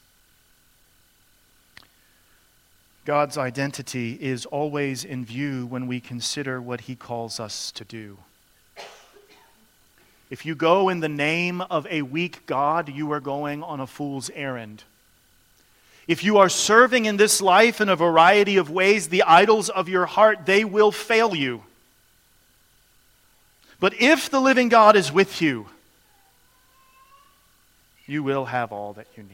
God's 3.07 3.38
identity 3.38 4.19
is 4.21 4.45
always 4.45 5.02
in 5.02 5.25
view 5.25 5.65
when 5.65 5.86
we 5.86 5.99
consider 5.99 6.60
what 6.60 6.82
he 6.82 6.95
calls 6.95 7.41
us 7.41 7.73
to 7.73 7.84
do. 7.84 8.19
If 10.30 10.45
you 10.45 10.54
go 10.54 10.88
in 10.88 11.00
the 11.00 11.08
name 11.08 11.60
of 11.60 11.86
a 11.88 12.02
weak 12.02 12.45
God, 12.47 12.88
you 12.88 13.12
are 13.12 13.21
going 13.21 13.62
on 13.62 13.80
a 13.80 13.86
fool's 13.86 14.30
errand. 14.34 14.84
If 16.06 16.25
you 16.25 16.38
are 16.38 16.49
serving 16.49 17.04
in 17.04 17.17
this 17.17 17.41
life 17.41 17.80
in 17.80 17.88
a 17.88 17.97
variety 17.97 18.56
of 18.56 18.71
ways, 18.71 19.08
the 19.08 19.23
idols 19.23 19.69
of 19.69 19.88
your 19.88 20.06
heart, 20.06 20.47
they 20.47 20.64
will 20.64 20.91
fail 20.93 21.34
you. 21.34 21.62
But 23.80 24.00
if 24.00 24.30
the 24.30 24.41
living 24.41 24.69
God 24.69 24.97
is 24.97 25.12
with 25.12 25.41
you, 25.41 25.67
you 28.06 28.23
will 28.23 28.47
have 28.47 28.73
all 28.73 28.95
that 28.95 29.06
you 29.17 29.23
need. 29.23 29.32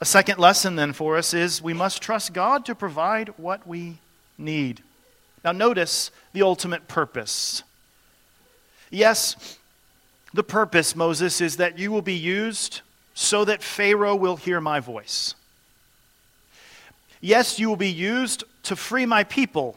A 0.00 0.04
second 0.04 0.38
lesson, 0.38 0.76
then, 0.76 0.92
for 0.92 1.16
us 1.16 1.34
is 1.34 1.60
we 1.60 1.74
must 1.74 2.00
trust 2.00 2.32
God 2.32 2.64
to 2.66 2.74
provide 2.74 3.30
what 3.36 3.66
we 3.66 3.98
need. 4.38 4.82
Now, 5.44 5.50
notice 5.50 6.12
the 6.32 6.42
ultimate 6.42 6.86
purpose. 6.86 7.64
Yes, 8.90 9.58
the 10.32 10.42
purpose, 10.42 10.94
Moses, 10.94 11.40
is 11.40 11.56
that 11.56 11.78
you 11.78 11.90
will 11.90 12.02
be 12.02 12.14
used 12.14 12.80
so 13.14 13.44
that 13.44 13.62
Pharaoh 13.62 14.16
will 14.16 14.36
hear 14.36 14.60
my 14.60 14.80
voice. 14.80 15.34
Yes, 17.20 17.58
you 17.58 17.68
will 17.68 17.76
be 17.76 17.90
used 17.90 18.44
to 18.64 18.76
free 18.76 19.06
my 19.06 19.24
people. 19.24 19.76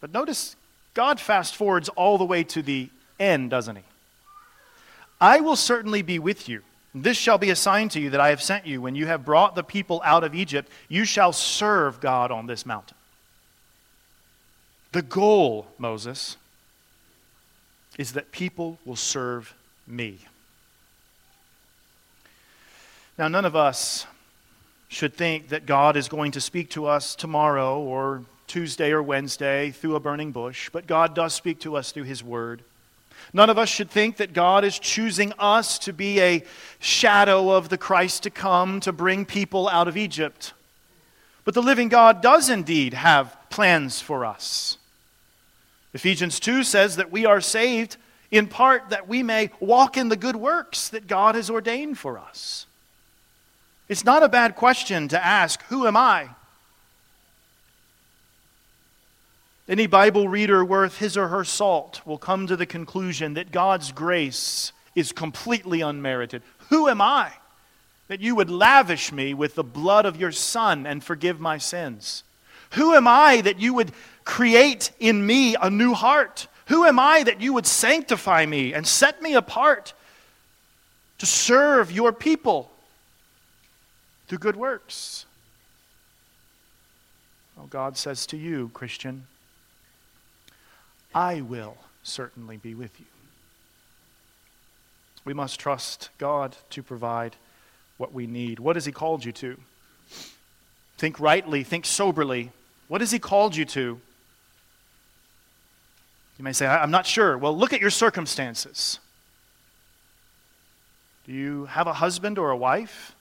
But 0.00 0.12
notice, 0.12 0.56
God 0.94 1.20
fast 1.20 1.54
forwards 1.54 1.88
all 1.90 2.18
the 2.18 2.24
way 2.24 2.42
to 2.44 2.62
the 2.62 2.88
end, 3.20 3.50
doesn't 3.50 3.76
he? 3.76 3.82
I 5.20 5.40
will 5.40 5.56
certainly 5.56 6.02
be 6.02 6.18
with 6.18 6.48
you. 6.48 6.62
This 6.94 7.16
shall 7.16 7.38
be 7.38 7.50
a 7.50 7.56
sign 7.56 7.88
to 7.90 8.00
you 8.00 8.10
that 8.10 8.20
I 8.20 8.30
have 8.30 8.42
sent 8.42 8.66
you. 8.66 8.82
When 8.82 8.94
you 8.94 9.06
have 9.06 9.24
brought 9.24 9.54
the 9.54 9.62
people 9.62 10.02
out 10.04 10.24
of 10.24 10.34
Egypt, 10.34 10.70
you 10.88 11.04
shall 11.04 11.32
serve 11.32 12.00
God 12.00 12.30
on 12.30 12.46
this 12.46 12.66
mountain. 12.66 12.96
The 14.90 15.02
goal, 15.02 15.68
Moses, 15.78 16.36
is 17.98 18.12
that 18.12 18.32
people 18.32 18.78
will 18.84 18.96
serve 18.96 19.54
me. 19.86 20.18
Now, 23.18 23.28
none 23.28 23.44
of 23.44 23.54
us 23.54 24.06
should 24.88 25.14
think 25.14 25.48
that 25.48 25.66
God 25.66 25.96
is 25.96 26.08
going 26.08 26.32
to 26.32 26.40
speak 26.40 26.70
to 26.70 26.86
us 26.86 27.14
tomorrow 27.14 27.78
or 27.80 28.24
Tuesday 28.46 28.90
or 28.90 29.02
Wednesday 29.02 29.70
through 29.70 29.96
a 29.96 30.00
burning 30.00 30.32
bush, 30.32 30.68
but 30.70 30.86
God 30.86 31.14
does 31.14 31.32
speak 31.32 31.60
to 31.60 31.76
us 31.76 31.92
through 31.92 32.04
His 32.04 32.22
Word. 32.22 32.62
None 33.32 33.48
of 33.48 33.58
us 33.58 33.68
should 33.68 33.90
think 33.90 34.16
that 34.16 34.32
God 34.32 34.64
is 34.64 34.78
choosing 34.78 35.32
us 35.38 35.78
to 35.80 35.92
be 35.92 36.20
a 36.20 36.44
shadow 36.78 37.50
of 37.50 37.68
the 37.68 37.78
Christ 37.78 38.24
to 38.24 38.30
come 38.30 38.80
to 38.80 38.92
bring 38.92 39.24
people 39.24 39.68
out 39.68 39.88
of 39.88 39.96
Egypt. 39.96 40.52
But 41.44 41.54
the 41.54 41.62
living 41.62 41.88
God 41.88 42.20
does 42.20 42.50
indeed 42.50 42.94
have 42.94 43.36
plans 43.48 44.00
for 44.00 44.24
us. 44.24 44.76
Ephesians 45.94 46.40
2 46.40 46.64
says 46.64 46.96
that 46.96 47.12
we 47.12 47.26
are 47.26 47.40
saved 47.40 47.96
in 48.30 48.46
part 48.46 48.88
that 48.88 49.08
we 49.08 49.22
may 49.22 49.50
walk 49.60 49.96
in 49.96 50.08
the 50.08 50.16
good 50.16 50.36
works 50.36 50.88
that 50.88 51.06
God 51.06 51.34
has 51.34 51.50
ordained 51.50 51.98
for 51.98 52.18
us. 52.18 52.66
It's 53.88 54.04
not 54.04 54.22
a 54.22 54.28
bad 54.28 54.56
question 54.56 55.08
to 55.08 55.24
ask, 55.24 55.62
Who 55.64 55.86
am 55.86 55.96
I? 55.96 56.30
Any 59.68 59.86
Bible 59.86 60.28
reader 60.28 60.64
worth 60.64 60.98
his 60.98 61.16
or 61.16 61.28
her 61.28 61.44
salt 61.44 62.00
will 62.04 62.18
come 62.18 62.46
to 62.46 62.56
the 62.56 62.66
conclusion 62.66 63.34
that 63.34 63.52
God's 63.52 63.92
grace 63.92 64.72
is 64.94 65.12
completely 65.12 65.80
unmerited. 65.82 66.42
Who 66.70 66.88
am 66.88 67.00
I 67.00 67.32
that 68.08 68.20
you 68.20 68.34
would 68.34 68.50
lavish 68.50 69.12
me 69.12 69.34
with 69.34 69.54
the 69.54 69.64
blood 69.64 70.04
of 70.04 70.16
your 70.16 70.32
Son 70.32 70.86
and 70.86 71.04
forgive 71.04 71.38
my 71.38 71.58
sins? 71.58 72.24
Who 72.72 72.94
am 72.94 73.06
I 73.06 73.40
that 73.42 73.60
you 73.60 73.74
would 73.74 73.92
create 74.24 74.90
in 74.98 75.24
me 75.26 75.56
a 75.60 75.70
new 75.70 75.94
heart? 75.94 76.46
Who 76.66 76.84
am 76.84 76.98
I 76.98 77.22
that 77.24 77.40
you 77.40 77.52
would 77.54 77.66
sanctify 77.66 78.46
me 78.46 78.72
and 78.72 78.86
set 78.86 79.20
me 79.22 79.34
apart 79.34 79.92
to 81.18 81.26
serve 81.26 81.92
your 81.92 82.12
people 82.12 82.70
through 84.28 84.38
good 84.38 84.56
works? 84.56 85.26
Well, 87.56 87.66
God 87.66 87.96
says 87.96 88.26
to 88.26 88.36
you, 88.36 88.70
Christian, 88.72 89.26
I 91.14 91.42
will 91.42 91.76
certainly 92.02 92.56
be 92.56 92.74
with 92.74 92.98
you. 92.98 93.06
We 95.24 95.34
must 95.34 95.60
trust 95.60 96.10
God 96.18 96.56
to 96.70 96.82
provide 96.82 97.36
what 97.98 98.12
we 98.12 98.26
need. 98.26 98.58
What 98.58 98.76
has 98.76 98.84
He 98.84 98.92
called 98.92 99.24
you 99.24 99.32
to? 99.32 99.56
Think 100.98 101.20
rightly, 101.20 101.62
think 101.62 101.86
soberly. 101.86 102.50
What 102.88 103.00
has 103.00 103.10
He 103.10 103.18
called 103.18 103.54
you 103.54 103.64
to? 103.66 104.00
You 106.42 106.44
may 106.44 106.52
say, 106.52 106.66
I'm 106.66 106.90
not 106.90 107.06
sure. 107.06 107.38
Well, 107.38 107.56
look 107.56 107.72
at 107.72 107.80
your 107.80 107.88
circumstances. 107.88 108.98
Do 111.24 111.32
you 111.32 111.66
have 111.66 111.86
a 111.86 111.92
husband 111.92 112.36
or 112.36 112.50
a 112.50 112.56
wife? 112.56 113.14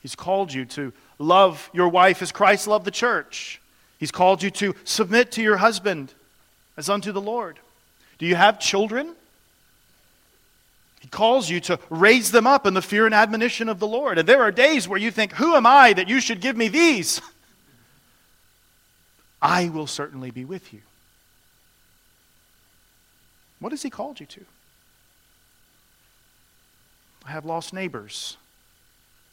He's 0.00 0.14
called 0.14 0.50
you 0.50 0.64
to 0.64 0.94
love 1.18 1.68
your 1.74 1.90
wife 1.90 2.22
as 2.22 2.32
Christ 2.32 2.66
loved 2.66 2.86
the 2.86 2.90
church. 2.90 3.60
He's 3.98 4.10
called 4.10 4.42
you 4.42 4.50
to 4.52 4.74
submit 4.84 5.32
to 5.32 5.42
your 5.42 5.58
husband 5.58 6.14
as 6.78 6.88
unto 6.88 7.12
the 7.12 7.20
Lord. 7.20 7.58
Do 8.16 8.24
you 8.24 8.34
have 8.34 8.58
children? 8.58 9.14
He 11.00 11.08
calls 11.08 11.50
you 11.50 11.60
to 11.60 11.78
raise 11.90 12.30
them 12.30 12.46
up 12.46 12.66
in 12.66 12.72
the 12.72 12.80
fear 12.80 13.04
and 13.04 13.14
admonition 13.14 13.68
of 13.68 13.78
the 13.78 13.86
Lord. 13.86 14.16
And 14.16 14.26
there 14.26 14.40
are 14.40 14.50
days 14.50 14.88
where 14.88 14.98
you 14.98 15.10
think, 15.10 15.32
Who 15.32 15.54
am 15.54 15.66
I 15.66 15.92
that 15.92 16.08
you 16.08 16.18
should 16.18 16.40
give 16.40 16.56
me 16.56 16.68
these? 16.68 17.20
I 19.42 19.68
will 19.68 19.86
certainly 19.86 20.30
be 20.30 20.46
with 20.46 20.72
you. 20.72 20.80
What 23.60 23.72
has 23.72 23.82
He 23.82 23.90
called 23.90 24.20
you 24.20 24.26
to? 24.26 24.44
I 27.26 27.30
have 27.30 27.44
lost 27.44 27.72
neighbors. 27.72 28.36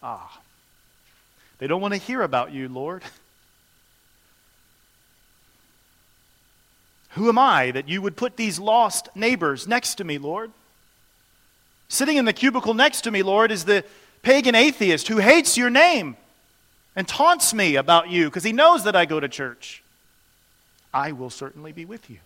Ah, 0.04 0.40
they 1.58 1.68
don't 1.68 1.82
want 1.82 1.94
to 1.94 2.00
hear 2.00 2.22
about 2.22 2.52
you, 2.52 2.68
Lord. 2.68 3.04
Who 7.12 7.30
am 7.30 7.38
I 7.38 7.72
that 7.72 7.88
you 7.88 8.02
would 8.02 8.18
put 8.18 8.36
these 8.36 8.60
lost 8.60 9.08
neighbors 9.16 9.68
next 9.68 9.96
to 9.96 10.04
me, 10.04 10.18
Lord? 10.18 10.52
Sitting 11.88 12.18
in 12.18 12.26
the 12.26 12.34
cubicle 12.34 12.74
next 12.74 13.02
to 13.02 13.12
me, 13.12 13.24
Lord, 13.24 13.52
is 13.52 13.64
the 13.64 13.86
pagan 14.22 14.56
atheist 14.56 15.08
who 15.08 15.18
hates 15.18 15.56
your 15.56 15.70
name 15.70 16.18
and 16.96 17.08
taunts 17.08 17.54
me 17.54 17.78
about 17.78 18.10
you 18.10 18.26
because 18.26 18.44
he 18.44 18.52
knows 18.52 18.84
that 18.84 18.96
I 18.98 19.06
go 19.06 19.22
to 19.22 19.30
church. 19.30 19.82
I 20.94 21.14
will 21.14 21.30
certainly 21.30 21.72
be 21.72 21.86
with 21.86 22.10
you. 22.10 22.18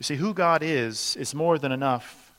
You 0.00 0.04
see, 0.04 0.16
who 0.16 0.32
God 0.32 0.62
is 0.62 1.14
is 1.16 1.34
more 1.34 1.58
than 1.58 1.72
enough 1.72 2.32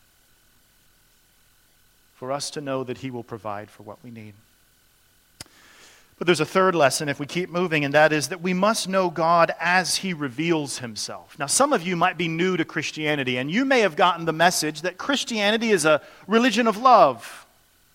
for 2.16 2.32
us 2.32 2.50
to 2.52 2.62
know 2.62 2.84
that 2.84 2.98
He 2.98 3.12
will 3.12 3.24
provide 3.24 3.70
for 3.70 3.84
what 3.84 4.00
we 4.04 4.10
need. 4.10 4.34
But 6.18 6.26
there's 6.26 6.40
a 6.40 6.46
third 6.46 6.74
lesson 6.74 7.08
if 7.08 7.20
we 7.20 7.28
keep 7.28 7.50
moving, 7.50 7.86
and 7.86 7.94
that 7.94 8.12
is 8.12 8.30
that 8.30 8.42
we 8.42 8.54
must 8.54 8.90
know 8.90 9.12
God 9.12 9.54
as 9.60 9.98
He 9.98 10.12
reveals 10.12 10.80
Himself. 10.80 11.38
Now, 11.38 11.46
some 11.46 11.72
of 11.72 11.84
you 11.84 11.96
might 11.96 12.18
be 12.18 12.28
new 12.28 12.58
to 12.58 12.66
Christianity, 12.66 13.38
and 13.38 13.50
you 13.52 13.64
may 13.64 13.82
have 13.82 13.96
gotten 13.96 14.26
the 14.26 14.34
message 14.34 14.82
that 14.82 14.98
Christianity 14.98 15.70
is 15.70 15.86
a 15.86 16.02
religion 16.26 16.66
of 16.66 16.78
love. 16.78 17.46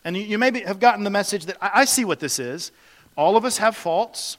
And 0.05 0.17
you, 0.17 0.39
may 0.39 0.61
have 0.61 0.79
gotten 0.79 1.03
the 1.03 1.11
message 1.11 1.47
that 1.47 1.57
I, 1.61 1.81
I 1.81 1.85
see 1.87 2.05
what 2.05 2.21
this 2.21 2.39
is. 2.39 2.71
All 3.17 3.37
of 3.37 3.45
us 3.45 3.59
have 3.59 3.77
faults. 3.77 4.39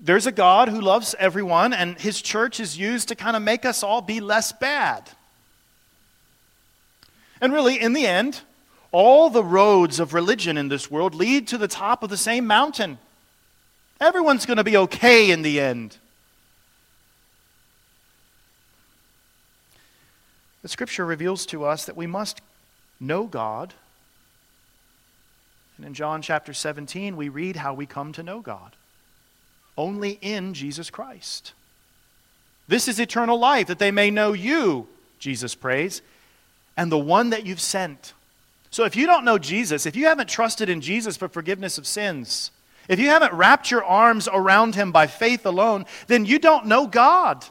There's 0.00 0.26
a 0.26 0.32
God 0.32 0.68
who 0.68 0.80
loves 0.80 1.14
everyone, 1.18 1.72
and 1.72 1.98
his 1.98 2.22
church 2.22 2.60
is 2.60 2.78
used 2.78 3.08
to 3.08 3.16
kind 3.16 3.36
of 3.36 3.42
make 3.42 3.64
us 3.64 3.82
all 3.82 4.00
be 4.00 4.20
less 4.20 4.52
bad. 4.52 5.10
And 7.40 7.52
really, 7.52 7.80
in 7.80 7.94
the 7.94 8.06
end, 8.06 8.40
all 8.92 9.28
the 9.28 9.42
roads 9.42 9.98
of 9.98 10.14
religion 10.14 10.56
in 10.56 10.68
this 10.68 10.90
world 10.90 11.14
lead 11.14 11.48
to 11.48 11.58
the 11.58 11.68
top 11.68 12.02
of 12.02 12.10
the 12.10 12.16
same 12.16 12.46
mountain. 12.46 12.98
Everyone's 14.00 14.46
going 14.46 14.56
to 14.56 14.64
be 14.64 14.76
okay 14.76 15.30
in 15.30 15.42
the 15.42 15.60
end. 15.60 15.96
The 20.62 20.68
scripture 20.68 21.04
reveals 21.04 21.44
to 21.46 21.64
us 21.64 21.86
that 21.86 21.96
we 21.96 22.06
must 22.06 22.40
know 23.00 23.24
God. 23.24 23.74
And 25.76 25.86
in 25.86 25.94
John 25.94 26.22
chapter 26.22 26.52
17, 26.52 27.16
we 27.16 27.28
read 27.28 27.56
how 27.56 27.74
we 27.74 27.86
come 27.86 28.12
to 28.12 28.22
know 28.22 28.40
God 28.40 28.74
only 29.78 30.18
in 30.20 30.52
Jesus 30.52 30.90
Christ. 30.90 31.54
This 32.66 32.88
is 32.88 33.00
eternal 33.00 33.38
life, 33.38 33.68
that 33.68 33.78
they 33.78 33.90
may 33.90 34.10
know 34.10 34.34
you, 34.34 34.86
Jesus 35.18 35.54
prays, 35.54 36.02
and 36.76 36.92
the 36.92 36.98
one 36.98 37.30
that 37.30 37.46
you've 37.46 37.60
sent. 37.60 38.12
So 38.70 38.84
if 38.84 38.94
you 38.94 39.06
don't 39.06 39.24
know 39.24 39.38
Jesus, 39.38 39.86
if 39.86 39.96
you 39.96 40.06
haven't 40.06 40.28
trusted 40.28 40.68
in 40.68 40.82
Jesus 40.82 41.16
for 41.16 41.28
forgiveness 41.28 41.78
of 41.78 41.86
sins, 41.86 42.50
if 42.88 42.98
you 42.98 43.08
haven't 43.08 43.32
wrapped 43.32 43.70
your 43.70 43.84
arms 43.84 44.28
around 44.30 44.74
him 44.74 44.92
by 44.92 45.06
faith 45.06 45.46
alone, 45.46 45.86
then 46.08 46.26
you 46.26 46.38
don't 46.38 46.66
know 46.66 46.86
God. 46.86 47.44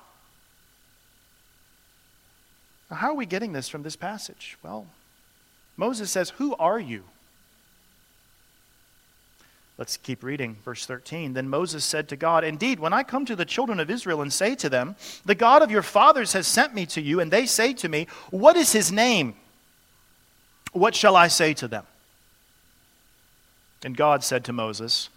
Now, 2.91 2.97
how 2.97 3.09
are 3.09 3.15
we 3.15 3.25
getting 3.25 3.53
this 3.53 3.69
from 3.69 3.83
this 3.83 3.95
passage? 3.95 4.57
Well, 4.63 4.85
Moses 5.75 6.11
says, 6.11 6.31
Who 6.31 6.55
are 6.55 6.79
you? 6.79 7.03
Let's 9.77 9.97
keep 9.97 10.23
reading. 10.23 10.57
Verse 10.65 10.85
13. 10.85 11.33
Then 11.33 11.49
Moses 11.49 11.85
said 11.85 12.09
to 12.09 12.15
God, 12.15 12.43
Indeed, 12.43 12.79
when 12.79 12.93
I 12.93 13.03
come 13.03 13.25
to 13.25 13.35
the 13.35 13.45
children 13.45 13.79
of 13.79 13.91
Israel 13.91 14.21
and 14.21 14.33
say 14.33 14.55
to 14.55 14.69
them, 14.69 14.95
The 15.25 15.35
God 15.35 15.61
of 15.61 15.69
your 15.69 15.83
fathers 15.83 16.33
has 16.33 16.47
sent 16.47 16.73
me 16.73 16.85
to 16.87 17.01
you, 17.01 17.19
and 17.19 17.31
they 17.31 17.45
say 17.45 17.73
to 17.73 17.89
me, 17.89 18.07
What 18.31 18.55
is 18.55 18.71
his 18.71 18.91
name? 18.91 19.35
What 20.71 20.95
shall 20.95 21.15
I 21.15 21.27
say 21.27 21.53
to 21.55 21.67
them? 21.67 21.85
And 23.83 23.95
God 23.95 24.23
said 24.23 24.43
to 24.45 24.53
Moses, 24.53 25.09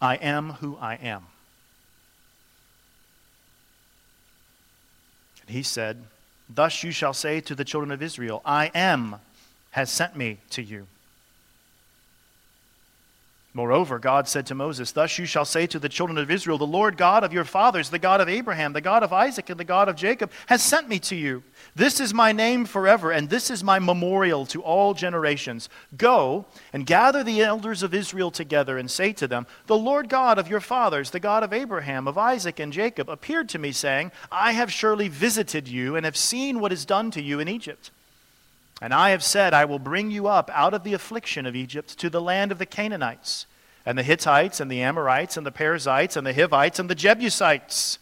I 0.00 0.16
am 0.16 0.52
who 0.52 0.78
I 0.80 0.94
am. 0.94 1.26
And 5.42 5.54
he 5.54 5.62
said, 5.62 6.04
Thus 6.48 6.82
you 6.82 6.90
shall 6.90 7.12
say 7.12 7.40
to 7.42 7.54
the 7.54 7.64
children 7.64 7.90
of 7.90 8.02
Israel, 8.02 8.40
I 8.44 8.70
am 8.74 9.16
has 9.72 9.90
sent 9.90 10.16
me 10.16 10.38
to 10.50 10.62
you. 10.62 10.86
Moreover, 13.56 13.98
God 13.98 14.28
said 14.28 14.44
to 14.46 14.54
Moses, 14.54 14.92
Thus 14.92 15.18
you 15.18 15.24
shall 15.24 15.46
say 15.46 15.66
to 15.68 15.78
the 15.78 15.88
children 15.88 16.18
of 16.18 16.30
Israel, 16.30 16.58
The 16.58 16.66
Lord 16.66 16.98
God 16.98 17.24
of 17.24 17.32
your 17.32 17.46
fathers, 17.46 17.88
the 17.88 17.98
God 17.98 18.20
of 18.20 18.28
Abraham, 18.28 18.74
the 18.74 18.82
God 18.82 19.02
of 19.02 19.14
Isaac, 19.14 19.48
and 19.48 19.58
the 19.58 19.64
God 19.64 19.88
of 19.88 19.96
Jacob, 19.96 20.30
has 20.48 20.62
sent 20.62 20.90
me 20.90 20.98
to 20.98 21.16
you. 21.16 21.42
This 21.74 21.98
is 21.98 22.12
my 22.12 22.32
name 22.32 22.66
forever, 22.66 23.10
and 23.10 23.30
this 23.30 23.50
is 23.50 23.64
my 23.64 23.78
memorial 23.78 24.44
to 24.44 24.60
all 24.60 24.92
generations. 24.92 25.70
Go 25.96 26.44
and 26.74 26.84
gather 26.84 27.24
the 27.24 27.40
elders 27.40 27.82
of 27.82 27.94
Israel 27.94 28.30
together, 28.30 28.76
and 28.76 28.90
say 28.90 29.14
to 29.14 29.26
them, 29.26 29.46
The 29.68 29.78
Lord 29.78 30.10
God 30.10 30.38
of 30.38 30.48
your 30.48 30.60
fathers, 30.60 31.08
the 31.08 31.18
God 31.18 31.42
of 31.42 31.54
Abraham, 31.54 32.06
of 32.06 32.18
Isaac, 32.18 32.60
and 32.60 32.74
Jacob, 32.74 33.08
appeared 33.08 33.48
to 33.48 33.58
me, 33.58 33.72
saying, 33.72 34.12
I 34.30 34.52
have 34.52 34.70
surely 34.70 35.08
visited 35.08 35.66
you, 35.66 35.96
and 35.96 36.04
have 36.04 36.18
seen 36.18 36.60
what 36.60 36.72
is 36.72 36.84
done 36.84 37.10
to 37.12 37.22
you 37.22 37.40
in 37.40 37.48
Egypt. 37.48 37.90
And 38.80 38.92
I 38.92 39.10
have 39.10 39.24
said, 39.24 39.54
I 39.54 39.64
will 39.64 39.78
bring 39.78 40.10
you 40.10 40.26
up 40.26 40.50
out 40.52 40.74
of 40.74 40.84
the 40.84 40.92
affliction 40.92 41.46
of 41.46 41.56
Egypt 41.56 41.98
to 41.98 42.10
the 42.10 42.20
land 42.20 42.52
of 42.52 42.58
the 42.58 42.66
Canaanites, 42.66 43.46
and 43.86 43.96
the 43.96 44.02
Hittites, 44.02 44.60
and 44.60 44.70
the 44.70 44.82
Amorites, 44.82 45.36
and 45.36 45.46
the 45.46 45.52
Perizzites, 45.52 46.16
and 46.16 46.26
the 46.26 46.34
Hivites, 46.34 46.78
and 46.78 46.90
the 46.90 46.94
Jebusites, 46.94 47.98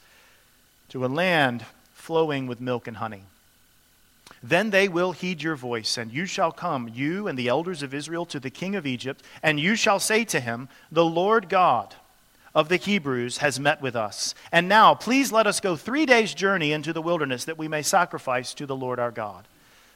to 0.89 1.05
a 1.05 1.07
land 1.07 1.65
flowing 1.93 2.47
with 2.47 2.61
milk 2.61 2.89
and 2.89 2.97
honey. 2.97 3.23
Then 4.43 4.71
they 4.71 4.89
will 4.89 5.13
heed 5.13 5.43
your 5.43 5.57
voice, 5.57 5.97
and 5.97 6.13
you 6.13 6.27
shall 6.27 6.53
come, 6.53 6.91
you 6.93 7.29
and 7.29 7.39
the 7.39 7.49
elders 7.49 7.83
of 7.83 7.95
Israel, 7.95 8.27
to 8.27 8.41
the 8.41 8.51
king 8.51 8.75
of 8.75 8.87
Egypt, 8.87 9.23
and 9.43 9.61
you 9.61 9.77
shall 9.77 10.01
say 10.01 10.25
to 10.25 10.41
him, 10.41 10.69
The 10.91 11.05
Lord 11.05 11.49
God 11.49 11.95
of 12.55 12.69
the 12.69 12.77
Hebrews 12.77 13.39
has 13.39 13.59
met 13.59 13.81
with 13.81 13.97
us. 13.97 14.35
And 14.53 14.69
now, 14.69 14.95
please 14.95 15.33
let 15.33 15.47
us 15.47 15.61
go 15.61 15.77
three 15.77 16.05
days' 16.05 16.35
journey 16.35 16.73
into 16.73 16.93
the 16.93 17.03
wilderness 17.03 17.45
that 17.45 17.59
we 17.59 17.69
may 17.69 17.83
sacrifice 17.83 18.53
to 18.55 18.67
the 18.67 18.77
Lord 18.77 18.99
our 18.99 19.11
God. 19.11 19.47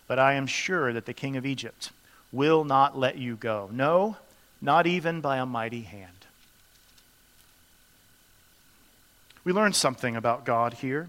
But 0.08 0.18
I 0.18 0.32
am 0.32 0.46
sure 0.46 0.92
that 0.92 1.06
the 1.06 1.12
king 1.12 1.36
of 1.36 1.46
Egypt 1.46 1.92
will 2.32 2.64
not 2.64 2.98
let 2.98 3.16
you 3.16 3.36
go. 3.36 3.70
No, 3.72 4.16
not 4.60 4.86
even 4.86 5.20
by 5.20 5.36
a 5.36 5.46
mighty 5.46 5.82
hand. 5.82 6.12
We 9.44 9.52
learn 9.52 9.72
something 9.72 10.16
about 10.16 10.44
God 10.44 10.74
here. 10.74 11.08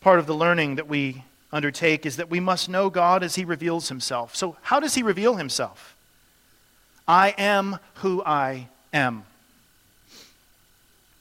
Part 0.00 0.18
of 0.18 0.26
the 0.26 0.34
learning 0.34 0.76
that 0.76 0.88
we 0.88 1.24
undertake 1.52 2.06
is 2.06 2.16
that 2.16 2.30
we 2.30 2.40
must 2.40 2.68
know 2.68 2.90
God 2.90 3.22
as 3.22 3.34
he 3.34 3.44
reveals 3.44 3.88
himself. 3.88 4.34
So, 4.34 4.56
how 4.62 4.80
does 4.80 4.94
he 4.94 5.02
reveal 5.02 5.36
himself? 5.36 5.96
I 7.06 7.34
am 7.38 7.78
who 7.94 8.22
I 8.24 8.68
am. 8.92 9.24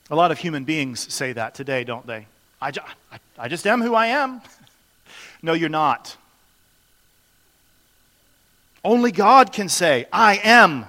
A 0.09 0.15
lot 0.15 0.31
of 0.31 0.39
human 0.39 0.63
beings 0.63 1.11
say 1.13 1.33
that 1.33 1.55
today, 1.55 1.83
don't 1.83 2.05
they? 2.05 2.27
I, 2.61 2.71
I, 3.11 3.19
I 3.37 3.47
just 3.47 3.65
am 3.65 3.81
who 3.81 3.93
I 3.95 4.07
am. 4.07 4.41
no, 5.41 5.53
you're 5.53 5.69
not. 5.69 6.17
Only 8.85 9.11
God 9.11 9.51
can 9.51 9.67
say, 9.67 10.05
I 10.13 10.39
am 10.43 10.85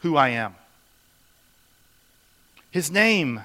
who 0.00 0.18
I 0.18 0.28
am. 0.28 0.54
His 2.70 2.90
name 2.90 3.40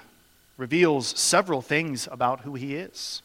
reveals 0.58 1.08
several 1.17 1.62
things 1.62 2.06
about 2.12 2.41
who 2.41 2.56
he 2.56 2.76
is. 2.76 3.21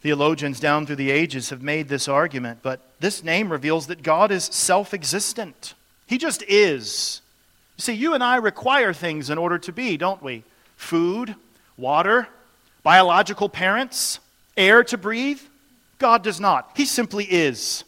Theologians 0.00 0.60
down 0.60 0.86
through 0.86 0.96
the 0.96 1.10
ages 1.10 1.50
have 1.50 1.60
made 1.60 1.88
this 1.88 2.08
argument, 2.08 2.60
but 2.62 2.80
this 3.00 3.22
name 3.22 3.52
reveals 3.52 3.88
that 3.88 4.02
God 4.02 4.30
is 4.30 4.44
self 4.44 4.94
existent. 4.94 5.74
He 6.06 6.16
just 6.16 6.42
is. 6.44 7.20
You 7.76 7.82
see, 7.82 7.92
you 7.92 8.14
and 8.14 8.24
I 8.24 8.36
require 8.36 8.94
things 8.94 9.28
in 9.28 9.36
order 9.36 9.58
to 9.58 9.72
be, 9.72 9.98
don't 9.98 10.22
we? 10.22 10.42
Food, 10.78 11.34
water, 11.76 12.28
biological 12.82 13.50
parents, 13.50 14.20
air 14.56 14.82
to 14.84 14.96
breathe. 14.96 15.40
God 15.98 16.22
does 16.22 16.40
not. 16.40 16.70
He 16.74 16.86
simply 16.86 17.26
is. 17.26 17.84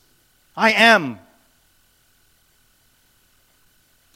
I 0.56 0.72
am. 0.72 1.18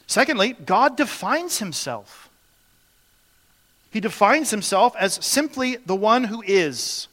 Secondly, 0.07 0.53
God 0.53 0.97
defines 0.97 1.59
himself. 1.59 2.29
He 3.91 3.99
defines 3.99 4.51
himself 4.51 4.95
as 4.99 5.23
simply 5.25 5.77
the 5.77 5.95
one 5.95 6.25
who 6.25 6.43
is. 6.45 7.07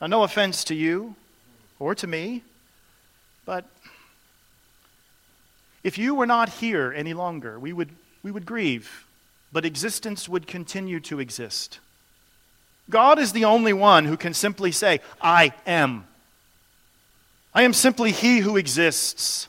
Now, 0.00 0.06
no 0.06 0.22
offense 0.22 0.64
to 0.64 0.74
you 0.74 1.14
or 1.78 1.94
to 1.96 2.06
me, 2.06 2.42
but 3.44 3.64
if 5.82 5.98
you 5.98 6.14
were 6.14 6.26
not 6.26 6.48
here 6.48 6.92
any 6.94 7.14
longer, 7.14 7.58
we 7.58 7.72
would, 7.72 7.90
we 8.22 8.30
would 8.30 8.46
grieve, 8.46 9.06
but 9.52 9.64
existence 9.64 10.28
would 10.28 10.46
continue 10.46 11.00
to 11.00 11.20
exist. 11.20 11.80
God 12.90 13.18
is 13.18 13.32
the 13.32 13.44
only 13.44 13.72
one 13.72 14.04
who 14.04 14.16
can 14.16 14.34
simply 14.34 14.72
say, 14.72 15.00
I 15.20 15.52
am. 15.66 16.06
I 17.56 17.62
am 17.62 17.72
simply 17.72 18.12
He 18.12 18.40
who 18.40 18.58
exists. 18.58 19.48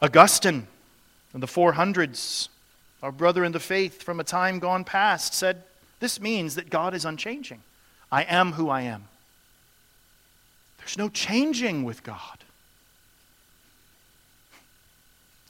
Augustine 0.00 0.66
in 1.34 1.40
the 1.40 1.46
400s, 1.46 2.48
our 3.02 3.12
brother 3.12 3.44
in 3.44 3.52
the 3.52 3.60
faith 3.60 4.02
from 4.02 4.18
a 4.18 4.24
time 4.24 4.58
gone 4.60 4.82
past, 4.82 5.34
said, 5.34 5.62
This 6.00 6.22
means 6.22 6.54
that 6.54 6.70
God 6.70 6.94
is 6.94 7.04
unchanging. 7.04 7.62
I 8.10 8.22
am 8.22 8.52
who 8.52 8.70
I 8.70 8.80
am. 8.80 9.08
There's 10.78 10.96
no 10.96 11.10
changing 11.10 11.84
with 11.84 12.02
God. 12.02 12.38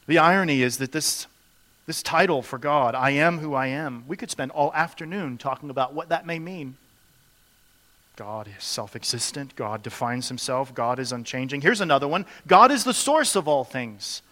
The 0.09 0.19
irony 0.19 0.63
is 0.63 0.79
that 0.79 0.91
this, 0.91 1.29
this 1.87 2.03
title 2.03 2.43
for 2.43 2.59
God, 2.59 2.97
I 2.97 3.11
am 3.11 3.39
who 3.39 3.55
I 3.55 3.69
am, 3.69 4.03
we 4.09 4.17
could 4.17 4.33
spend 4.33 4.51
all 4.51 4.73
afternoon 4.75 5.39
talking 5.39 5.71
about 5.71 5.95
what 5.95 6.09
that 6.09 6.27
may 6.27 6.41
mean. 6.41 6.77
God 8.17 8.49
is 8.49 8.65
self 8.65 8.97
existent. 8.97 9.55
God 9.57 9.83
defines 9.83 10.29
himself. 10.29 10.75
God 10.75 10.99
is 10.99 11.13
unchanging. 11.13 11.61
Here's 11.61 11.83
another 11.83 12.09
one 12.09 12.25
God 12.47 12.73
is 12.73 12.83
the 12.85 12.95
source 12.95 13.37
of 13.37 13.47
all 13.47 13.63
things. 13.63 14.23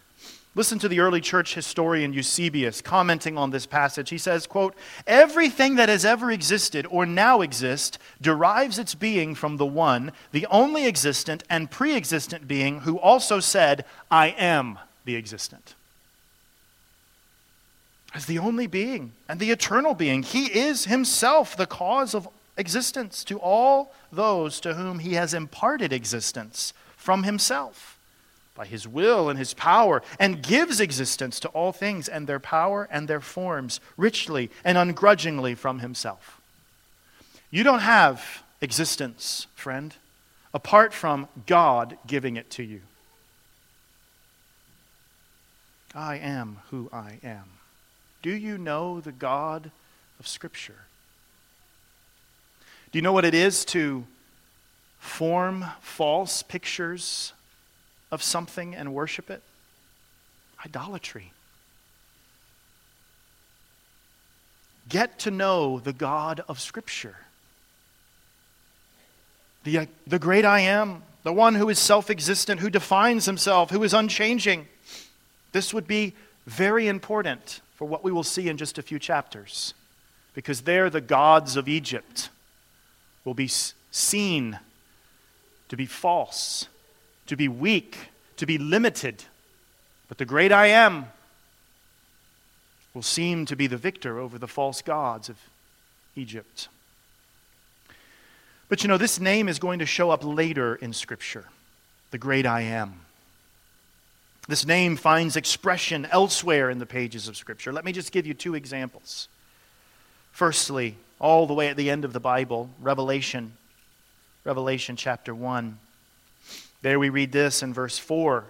Listen 0.56 0.78
to 0.78 0.88
the 0.88 1.00
early 1.00 1.20
church 1.20 1.54
historian 1.54 2.12
Eusebius 2.12 2.80
commenting 2.80 3.36
on 3.36 3.50
this 3.50 3.66
passage. 3.66 4.10
He 4.10 4.18
says, 4.18 4.46
quote, 4.46 4.74
"Everything 5.06 5.74
that 5.74 5.88
has 5.88 6.04
ever 6.04 6.30
existed 6.30 6.86
or 6.88 7.04
now 7.04 7.40
exists 7.40 7.98
derives 8.20 8.78
its 8.78 8.94
being 8.94 9.34
from 9.34 9.56
the 9.58 9.66
one, 9.66 10.12
the 10.32 10.46
only 10.46 10.86
existent 10.86 11.42
and 11.50 11.70
pre-existent 11.70 12.48
being 12.48 12.80
who 12.80 12.98
also 12.98 13.40
said, 13.40 13.84
I 14.10 14.28
am 14.28 14.78
the 15.04 15.16
existent." 15.16 15.74
As 18.14 18.26
the 18.26 18.38
only 18.38 18.68
being 18.68 19.12
and 19.28 19.40
the 19.40 19.50
eternal 19.50 19.92
being, 19.92 20.22
he 20.22 20.46
is 20.46 20.84
himself 20.84 21.56
the 21.56 21.66
cause 21.66 22.14
of 22.14 22.28
existence 22.56 23.24
to 23.24 23.38
all 23.38 23.92
those 24.12 24.60
to 24.60 24.74
whom 24.74 25.00
he 25.00 25.14
has 25.14 25.34
imparted 25.34 25.92
existence 25.92 26.72
from 26.96 27.24
himself 27.24 27.94
by 28.54 28.64
his 28.64 28.86
will 28.86 29.28
and 29.28 29.38
his 29.38 29.52
power, 29.54 30.02
and 30.18 30.42
gives 30.42 30.80
existence 30.80 31.40
to 31.40 31.48
all 31.48 31.72
things 31.72 32.08
and 32.08 32.26
their 32.26 32.38
power 32.38 32.88
and 32.90 33.08
their 33.08 33.20
forms 33.20 33.80
richly 33.96 34.50
and 34.64 34.78
ungrudgingly 34.78 35.54
from 35.54 35.80
himself. 35.80 36.40
You 37.50 37.64
don't 37.64 37.80
have 37.80 38.42
existence, 38.60 39.46
friend, 39.54 39.94
apart 40.52 40.94
from 40.94 41.28
God 41.46 41.98
giving 42.06 42.36
it 42.36 42.50
to 42.50 42.62
you. 42.62 42.80
I 45.94 46.16
am 46.16 46.58
who 46.70 46.88
I 46.92 47.18
am. 47.22 47.44
Do 48.22 48.30
you 48.30 48.56
know 48.56 49.00
the 49.00 49.12
God 49.12 49.70
of 50.18 50.26
Scripture? 50.26 50.86
Do 52.94 52.98
you 52.98 53.02
know 53.02 53.12
what 53.12 53.24
it 53.24 53.34
is 53.34 53.64
to 53.64 54.04
form 55.00 55.64
false 55.80 56.44
pictures 56.44 57.32
of 58.12 58.22
something 58.22 58.72
and 58.76 58.94
worship 58.94 59.30
it? 59.30 59.42
Idolatry. 60.64 61.32
Get 64.88 65.18
to 65.18 65.32
know 65.32 65.80
the 65.80 65.92
God 65.92 66.44
of 66.46 66.60
Scripture. 66.60 67.16
The, 69.64 69.78
uh, 69.78 69.86
the 70.06 70.20
great 70.20 70.44
I 70.44 70.60
am, 70.60 71.02
the 71.24 71.32
one 71.32 71.56
who 71.56 71.68
is 71.70 71.80
self 71.80 72.10
existent, 72.10 72.60
who 72.60 72.70
defines 72.70 73.26
himself, 73.26 73.70
who 73.70 73.82
is 73.82 73.92
unchanging. 73.92 74.68
This 75.50 75.74
would 75.74 75.88
be 75.88 76.14
very 76.46 76.86
important 76.86 77.60
for 77.74 77.88
what 77.88 78.04
we 78.04 78.12
will 78.12 78.22
see 78.22 78.48
in 78.48 78.56
just 78.56 78.78
a 78.78 78.82
few 78.82 79.00
chapters, 79.00 79.74
because 80.32 80.60
there 80.60 80.88
the 80.90 81.00
gods 81.00 81.56
of 81.56 81.68
Egypt 81.68 82.28
will 83.24 83.34
be 83.34 83.48
seen 83.48 84.58
to 85.68 85.76
be 85.76 85.86
false 85.86 86.68
to 87.26 87.36
be 87.36 87.48
weak, 87.48 87.96
to 88.36 88.46
be 88.46 88.58
limited. 88.58 89.24
But 90.08 90.18
the 90.18 90.24
great 90.24 90.52
I 90.52 90.66
am 90.66 91.06
will 92.92 93.02
seem 93.02 93.46
to 93.46 93.56
be 93.56 93.66
the 93.66 93.76
victor 93.76 94.18
over 94.18 94.38
the 94.38 94.48
false 94.48 94.82
gods 94.82 95.28
of 95.28 95.36
Egypt. 96.14 96.68
But 98.68 98.82
you 98.82 98.88
know, 98.88 98.98
this 98.98 99.20
name 99.20 99.48
is 99.48 99.58
going 99.58 99.78
to 99.80 99.86
show 99.86 100.10
up 100.10 100.24
later 100.24 100.74
in 100.76 100.92
Scripture 100.92 101.46
the 102.10 102.18
great 102.18 102.46
I 102.46 102.62
am. 102.62 103.00
This 104.46 104.66
name 104.66 104.96
finds 104.96 105.36
expression 105.36 106.06
elsewhere 106.10 106.70
in 106.70 106.78
the 106.78 106.86
pages 106.86 107.28
of 107.28 107.36
Scripture. 107.36 107.72
Let 107.72 107.84
me 107.84 107.92
just 107.92 108.12
give 108.12 108.26
you 108.26 108.34
two 108.34 108.54
examples. 108.54 109.28
Firstly, 110.32 110.96
all 111.20 111.46
the 111.46 111.54
way 111.54 111.68
at 111.68 111.76
the 111.76 111.90
end 111.90 112.04
of 112.04 112.12
the 112.12 112.20
Bible, 112.20 112.70
Revelation, 112.80 113.52
Revelation 114.44 114.96
chapter 114.96 115.34
1. 115.34 115.78
There 116.82 116.98
we 116.98 117.08
read 117.08 117.32
this 117.32 117.62
in 117.62 117.72
verse 117.72 117.98
4. 117.98 118.44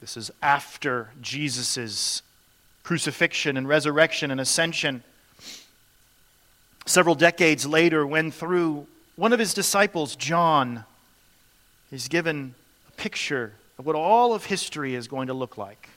This 0.00 0.16
is 0.16 0.30
after 0.42 1.10
Jesus' 1.20 2.22
crucifixion 2.82 3.56
and 3.56 3.68
resurrection 3.68 4.30
and 4.30 4.40
ascension. 4.40 5.02
Several 6.86 7.14
decades 7.14 7.66
later, 7.66 8.06
when 8.06 8.30
through 8.30 8.86
one 9.16 9.32
of 9.32 9.38
his 9.38 9.52
disciples, 9.52 10.14
John, 10.14 10.84
is 11.90 12.08
given 12.08 12.54
a 12.88 12.92
picture 12.92 13.52
of 13.78 13.86
what 13.86 13.96
all 13.96 14.34
of 14.34 14.44
history 14.44 14.94
is 14.94 15.08
going 15.08 15.26
to 15.26 15.34
look 15.34 15.58
like. 15.58 15.88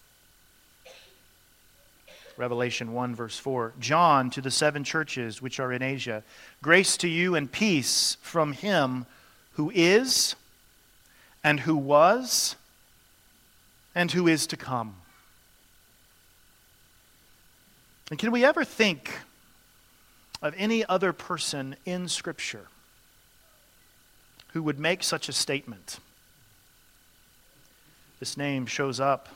Revelation 2.39 2.93
1, 2.93 3.15
verse 3.15 3.37
4. 3.37 3.73
John 3.81 4.29
to 4.29 4.39
the 4.39 4.49
seven 4.49 4.85
churches 4.85 5.41
which 5.41 5.59
are 5.59 5.73
in 5.73 5.81
Asia, 5.81 6.23
grace 6.61 6.95
to 6.95 7.09
you 7.09 7.35
and 7.35 7.51
peace 7.51 8.15
from 8.21 8.53
him 8.53 9.05
who 9.53 9.69
is 9.75 10.37
and 11.43 11.59
who 11.59 11.75
was 11.75 12.55
and 13.93 14.09
who 14.13 14.25
is 14.25 14.47
to 14.47 14.55
come. 14.55 14.95
And 18.09 18.17
can 18.17 18.31
we 18.31 18.45
ever 18.45 18.63
think 18.63 19.19
of 20.41 20.55
any 20.57 20.85
other 20.85 21.11
person 21.11 21.75
in 21.85 22.07
Scripture 22.07 22.67
who 24.53 24.63
would 24.63 24.79
make 24.79 25.03
such 25.03 25.27
a 25.27 25.33
statement? 25.33 25.99
This 28.21 28.37
name 28.37 28.65
shows 28.65 29.01
up 29.01 29.27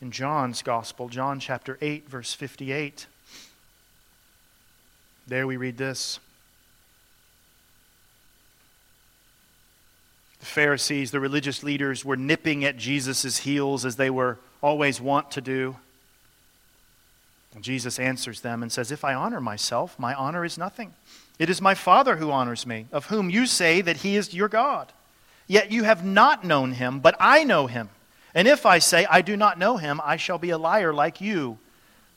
in 0.00 0.10
John's 0.10 0.62
Gospel, 0.62 1.08
John 1.08 1.40
chapter 1.40 1.76
8, 1.80 2.08
verse 2.08 2.32
58. 2.32 3.06
There 5.26 5.46
we 5.46 5.56
read 5.56 5.76
this. 5.76 6.20
The 10.40 10.46
Pharisees, 10.46 11.10
the 11.10 11.20
religious 11.20 11.62
leaders, 11.62 12.04
were 12.04 12.16
nipping 12.16 12.64
at 12.64 12.76
Jesus' 12.76 13.38
heels 13.38 13.84
as 13.84 13.96
they 13.96 14.08
were 14.08 14.38
always 14.62 15.00
wont 15.00 15.30
to 15.32 15.40
do. 15.40 15.76
Jesus 17.60 17.98
answers 17.98 18.40
them 18.40 18.62
and 18.62 18.70
says, 18.70 18.92
If 18.92 19.04
I 19.04 19.14
honor 19.14 19.40
myself, 19.40 19.98
my 19.98 20.14
honor 20.14 20.44
is 20.44 20.58
nothing. 20.58 20.94
It 21.40 21.50
is 21.50 21.60
my 21.60 21.74
Father 21.74 22.16
who 22.16 22.30
honors 22.30 22.66
me, 22.66 22.86
of 22.92 23.06
whom 23.06 23.30
you 23.30 23.46
say 23.46 23.80
that 23.80 23.98
he 23.98 24.16
is 24.16 24.32
your 24.32 24.48
God. 24.48 24.92
Yet 25.48 25.72
you 25.72 25.82
have 25.82 26.04
not 26.04 26.44
known 26.44 26.72
him, 26.72 27.00
but 27.00 27.16
I 27.18 27.42
know 27.42 27.66
him. 27.66 27.88
And 28.34 28.46
if 28.46 28.66
I 28.66 28.78
say 28.78 29.06
I 29.06 29.22
do 29.22 29.36
not 29.36 29.58
know 29.58 29.76
him, 29.76 30.00
I 30.04 30.16
shall 30.16 30.38
be 30.38 30.50
a 30.50 30.58
liar 30.58 30.92
like 30.92 31.20
you. 31.20 31.58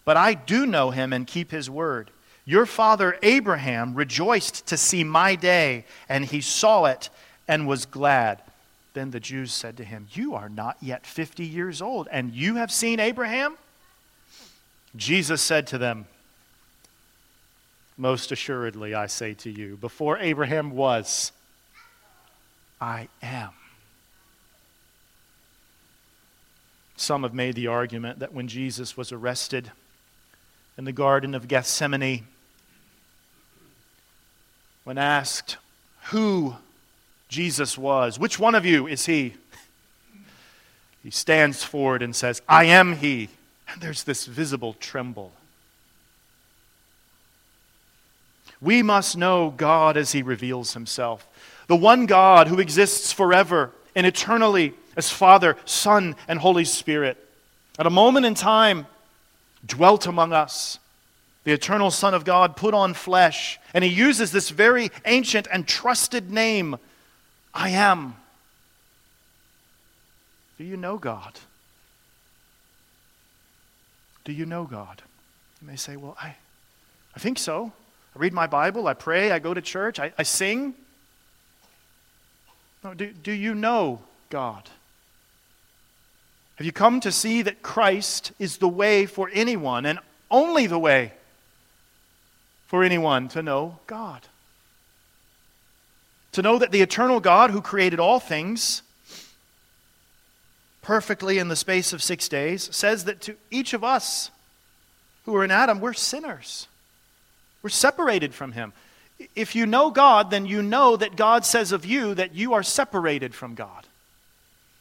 But 0.06 0.18
I 0.18 0.34
do 0.34 0.66
know 0.66 0.92
him 0.92 1.14
and 1.14 1.28
keep 1.28 1.52
his 1.52 1.70
word. 1.70 2.12
Your 2.46 2.66
father 2.66 3.18
Abraham 3.22 3.94
rejoiced 3.94 4.66
to 4.68 4.78
see 4.78 5.04
my 5.04 5.36
day, 5.36 5.86
and 6.10 6.26
he 6.26 6.42
saw 6.42 6.86
it 6.86 7.10
and 7.48 7.68
was 7.68 7.86
glad. 7.86 8.42
Then 8.94 9.12
the 9.12 9.20
Jews 9.20 9.54
said 9.54 9.78
to 9.78 9.84
him, 9.84 10.08
You 10.12 10.34
are 10.34 10.50
not 10.50 10.78
yet 10.82 11.06
50 11.06 11.46
years 11.46 11.82
old, 11.82 12.08
and 12.12 12.34
you 12.34 12.56
have 12.56 12.72
seen 12.72 13.00
Abraham? 13.00 13.58
Jesus 14.96 15.42
said 15.42 15.68
to 15.68 15.78
them, 15.78 16.08
Most 17.98 18.32
assuredly, 18.32 18.94
I 18.94 19.06
say 19.06 19.34
to 19.36 19.50
you, 19.50 19.78
before 19.78 20.18
Abraham 20.18 20.72
was, 20.72 21.32
I 22.82 23.08
am. 23.22 23.52
Some 27.02 27.24
have 27.24 27.34
made 27.34 27.56
the 27.56 27.66
argument 27.66 28.20
that 28.20 28.32
when 28.32 28.48
Jesus 28.48 28.96
was 28.96 29.12
arrested 29.12 29.72
in 30.78 30.86
the 30.86 30.92
Garden 30.92 31.34
of 31.34 31.48
Gethsemane, 31.48 32.28
when 34.84 35.00
asked, 35.00 35.58
Who 36.12 36.58
Jesus 37.28 37.76
was. 37.76 38.20
Which 38.20 38.38
one 38.38 38.54
of 38.54 38.68
you 38.68 38.86
is 38.86 39.08
he? 39.08 39.34
He 41.02 41.10
stands 41.10 41.64
forward 41.64 42.04
and 42.04 42.16
says, 42.16 42.44
I 42.48 42.66
am 42.66 42.98
he. 42.98 43.30
And 43.68 43.82
there's 43.82 44.04
this 44.04 44.28
visible 44.28 44.74
tremble. 44.74 45.32
We 48.62 48.84
must 48.84 49.18
know 49.18 49.50
God 49.50 49.98
as 49.98 50.12
he 50.12 50.22
reveals 50.22 50.76
himself. 50.76 51.28
The 51.66 51.76
one 51.76 52.06
God 52.06 52.48
who 52.48 52.60
exists 52.60 53.12
forever 53.12 53.72
and 53.96 54.06
eternally 54.06 54.76
as 54.96 55.10
Father, 55.10 55.58
Son, 55.66 56.16
and 56.28 56.40
Holy 56.40 56.66
Spirit. 56.66 57.18
At 57.80 57.88
a 57.88 57.92
moment 57.92 58.26
in 58.26 58.36
time, 58.36 58.88
dwelt 59.66 60.06
among 60.06 60.34
us 60.34 60.80
the 61.44 61.52
eternal 61.52 61.90
Son 61.90 62.14
of 62.14 62.24
God 62.24 62.56
put 62.56 62.74
on 62.74 62.94
flesh, 62.94 63.60
and 63.74 63.84
he 63.84 63.90
uses 63.90 64.32
this 64.32 64.50
very 64.50 64.92
ancient 65.06 65.48
and 65.52 65.68
trusted 65.68 66.30
name 66.30 66.78
I 67.54 67.70
am. 67.70 68.16
Do 70.58 70.64
you 70.64 70.78
know 70.78 70.98
God? 70.98 71.40
Do 74.24 74.32
you 74.32 74.46
know 74.46 74.66
God? 74.66 75.02
You 75.62 75.68
may 75.68 75.76
say, 75.76 75.96
Well, 75.98 76.16
I, 76.22 76.36
I 77.16 77.20
think 77.20 77.40
so. 77.40 77.74
I 78.16 78.20
read 78.20 78.34
my 78.34 78.46
Bible, 78.46 78.88
I 78.88 78.94
pray, 78.94 79.32
I 79.32 79.40
go 79.40 79.54
to 79.54 79.62
church, 79.62 80.00
I, 80.00 80.14
I 80.18 80.24
sing. 80.24 80.76
No, 82.84 82.94
do, 82.94 83.12
do 83.12 83.32
you 83.32 83.56
know 83.56 84.02
God? 84.30 84.70
Have 86.56 86.66
you 86.66 86.72
come 86.72 87.00
to 87.00 87.12
see 87.12 87.42
that 87.42 87.64
Christ 87.64 88.32
is 88.38 88.58
the 88.58 88.68
way 88.68 89.06
for 89.06 89.30
anyone 89.34 89.86
and 89.86 90.00
only 90.30 90.68
the 90.68 90.80
way 90.80 91.14
for 92.68 92.84
anyone 92.84 93.28
to 93.30 93.42
know 93.42 93.80
God? 93.88 94.22
To 96.34 96.42
know 96.42 96.60
that 96.60 96.72
the 96.72 96.82
eternal 96.82 97.20
God 97.20 97.52
who 97.52 97.62
created 97.62 98.00
all 98.00 98.20
things 98.20 98.84
perfectly 100.82 101.38
in 101.38 101.48
the 101.48 101.56
space 101.56 101.94
of 101.94 102.02
six 102.02 102.28
days 102.28 102.70
says 102.76 103.06
that 103.06 103.22
to 103.22 103.36
each 103.50 103.74
of 103.74 103.84
us 103.84 104.32
who 105.26 105.36
are 105.36 105.44
in 105.44 105.52
Adam, 105.52 105.80
we're 105.80 105.94
sinners. 105.94 106.68
We're 107.62 107.70
separated 107.70 108.34
from 108.34 108.54
Him. 108.54 108.74
If 109.36 109.56
you 109.56 109.66
know 109.66 109.92
God, 109.92 110.32
then 110.32 110.46
you 110.46 110.64
know 110.64 110.96
that 110.96 111.16
God 111.16 111.46
says 111.46 111.72
of 111.72 111.86
you 111.86 112.16
that 112.16 112.34
you 112.34 112.54
are 112.54 112.64
separated 112.64 113.36
from 113.36 113.54
God 113.54 113.86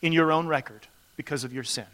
in 0.00 0.12
your 0.12 0.32
own 0.32 0.46
record 0.46 0.86
because 1.20 1.44
of 1.44 1.52
your 1.52 1.64
sin. 1.64 1.84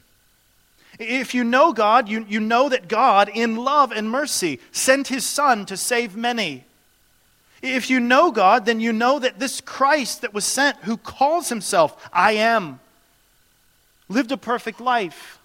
If 1.01 1.35
you 1.35 1.43
know 1.43 1.73
God, 1.73 2.09
you, 2.09 2.25
you 2.29 2.39
know 2.39 2.69
that 2.69 2.87
God, 2.87 3.29
in 3.29 3.57
love 3.57 3.91
and 3.91 4.09
mercy, 4.09 4.61
sent 4.71 5.09
His 5.09 5.27
Son 5.27 5.67
to 5.67 5.77
save 5.77 6.15
many. 6.15 6.65
If 7.61 7.91
you 7.91 7.99
know 7.99 8.31
God, 8.31 8.67
then 8.67 8.79
you 8.79 8.93
know 8.93 9.19
that 9.19 9.41
this 9.41 9.61
Christ 9.61 10.21
that 10.21 10.33
was 10.33 10.45
sent, 10.45 10.77
who 10.85 10.97
calls 10.97 11.49
Himself 11.49 12.09
I 12.13 12.33
am, 12.35 12.79
lived 14.09 14.31
a 14.31 14.37
perfect 14.37 14.81
life, 14.81 15.41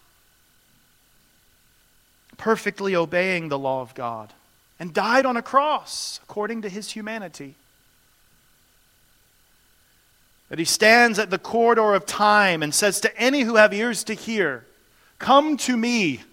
perfectly 2.38 2.96
obeying 2.96 3.50
the 3.50 3.58
law 3.58 3.82
of 3.82 3.96
God 3.96 4.32
and 4.80 4.94
died 4.94 5.26
on 5.26 5.38
a 5.38 5.42
cross 5.42 6.20
according 6.24 6.62
to 6.62 6.70
his 6.70 6.92
humanity. 6.92 7.56
That 10.52 10.60
he 10.60 10.66
stands 10.66 11.18
at 11.18 11.30
the 11.30 11.40
corridor 11.40 11.94
of 11.94 12.06
time 12.06 12.62
and 12.62 12.76
says 12.76 13.00
to 13.00 13.18
any 13.18 13.44
who 13.44 13.56
have 13.56 13.74
ears 13.74 14.04
to 14.04 14.14
hear, 14.14 14.66
Come 15.18 15.56
to 15.56 15.78
me, 15.78 16.24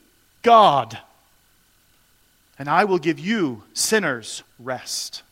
God, 0.43 0.99
and 2.59 2.69
I 2.69 2.83
will 2.83 2.99
give 2.99 3.21
you, 3.21 3.63
sinners, 3.75 4.43
rest. 4.59 5.23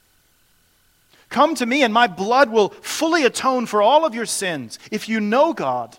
Come 1.31 1.57
to 1.57 1.66
me, 1.66 1.83
and 1.83 1.92
my 1.92 2.07
blood 2.07 2.49
will 2.49 2.68
fully 2.68 3.25
atone 3.25 3.66
for 3.66 3.83
all 3.83 4.07
of 4.07 4.14
your 4.14 4.25
sins. 4.25 4.79
If 4.92 5.09
you 5.09 5.18
know 5.18 5.53
God, 5.53 5.99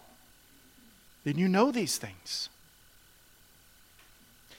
then 1.25 1.37
you 1.37 1.49
know 1.49 1.71
these 1.71 1.97
things. 1.97 2.47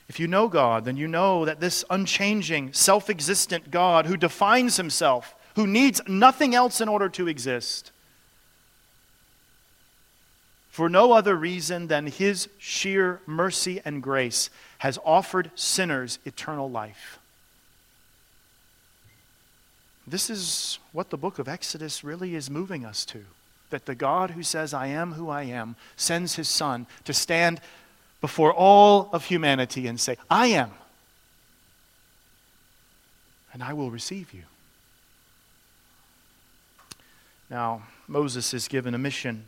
If 0.07 0.21
you 0.21 0.27
know 0.27 0.49
God, 0.49 0.85
then 0.85 0.99
you 0.99 1.09
know 1.09 1.47
that 1.47 1.61
this 1.61 1.83
unchanging, 1.89 2.75
self 2.75 3.09
existent 3.09 3.71
God 3.71 4.05
who 4.05 4.19
defines 4.19 4.77
himself, 4.77 5.35
who 5.57 5.67
needs 5.67 6.03
nothing 6.07 6.55
else 6.55 6.83
in 6.83 6.91
order 6.91 7.09
to 7.09 7.27
exist, 7.27 7.91
for 10.79 10.89
no 10.89 11.11
other 11.11 11.35
reason 11.35 11.89
than 11.89 12.07
his 12.07 12.49
sheer 12.57 13.21
mercy 13.27 13.81
and 13.85 14.01
grace, 14.01 14.49
has 14.79 14.97
offered 15.05 15.51
sinners 15.57 16.21
eternal 16.25 16.71
life. 16.71 17.19
This 20.07 20.31
is 20.31 20.79
what 20.93 21.11
the 21.11 21.17
book 21.17 21.41
of 21.41 21.49
Exodus 21.49 22.05
really 22.05 22.37
is 22.37 22.49
moving 22.49 22.85
us 22.85 23.05
to. 23.07 23.25
That 23.71 23.87
the 23.87 23.97
God 23.97 24.31
who 24.31 24.45
says, 24.45 24.73
I 24.73 24.87
am 24.87 25.15
who 25.15 25.29
I 25.29 25.43
am, 25.43 25.75
sends 25.97 26.37
his 26.37 26.49
Son 26.49 26.87
to 27.07 27.13
stand 27.13 27.61
before 28.21 28.53
all 28.55 29.11
of 29.13 29.25
humanity 29.25 29.89
and 29.89 29.99
say, 29.99 30.17
I 30.31 30.47
am, 30.47 30.71
and 33.53 33.65
I 33.65 33.73
will 33.73 33.91
receive 33.91 34.33
you. 34.33 34.45
Now, 37.51 37.83
Moses 38.07 38.55
is 38.55 38.69
given 38.69 38.95
a 38.95 38.99
mission. 38.99 39.47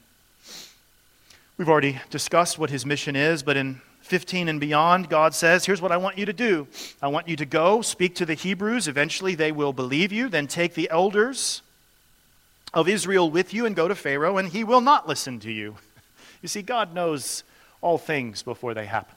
We've 1.61 1.69
already 1.69 2.01
discussed 2.09 2.59
what 2.59 2.71
his 2.71 2.87
mission 2.87 3.15
is, 3.15 3.43
but 3.43 3.55
in 3.59 3.83
15 4.01 4.49
and 4.49 4.59
beyond, 4.59 5.11
God 5.11 5.35
says, 5.35 5.67
Here's 5.67 5.83
what 5.83 5.93
I 5.93 5.99
want 5.99 6.17
you 6.17 6.25
to 6.25 6.33
do. 6.33 6.67
I 7.03 7.09
want 7.09 7.29
you 7.29 7.37
to 7.37 7.45
go, 7.45 7.83
speak 7.83 8.15
to 8.15 8.25
the 8.25 8.33
Hebrews. 8.33 8.89
Eventually, 8.89 9.35
they 9.35 9.53
will 9.53 9.75
believe 9.75 10.11
you. 10.11 10.31
Then 10.31 10.47
take 10.47 10.73
the 10.73 10.89
elders 10.89 11.61
of 12.73 12.89
Israel 12.89 13.31
with 13.31 13.53
you 13.53 13.67
and 13.67 13.77
go 13.77 13.89
to 13.89 13.95
Pharaoh, 13.95 14.39
and 14.39 14.49
he 14.49 14.65
will 14.65 14.81
not 14.81 15.07
listen 15.07 15.39
to 15.41 15.53
you. 15.53 15.77
You 16.41 16.49
see, 16.49 16.63
God 16.63 16.95
knows 16.95 17.45
all 17.83 17.99
things 17.99 18.43
before 18.43 18.73
they 18.73 18.87
happen. 18.87 19.17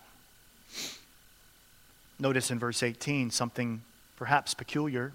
Notice 2.19 2.51
in 2.51 2.60
verse 2.60 2.84
18 2.84 3.32
something 3.32 3.84
perhaps 4.17 4.53
peculiar. 4.53 5.13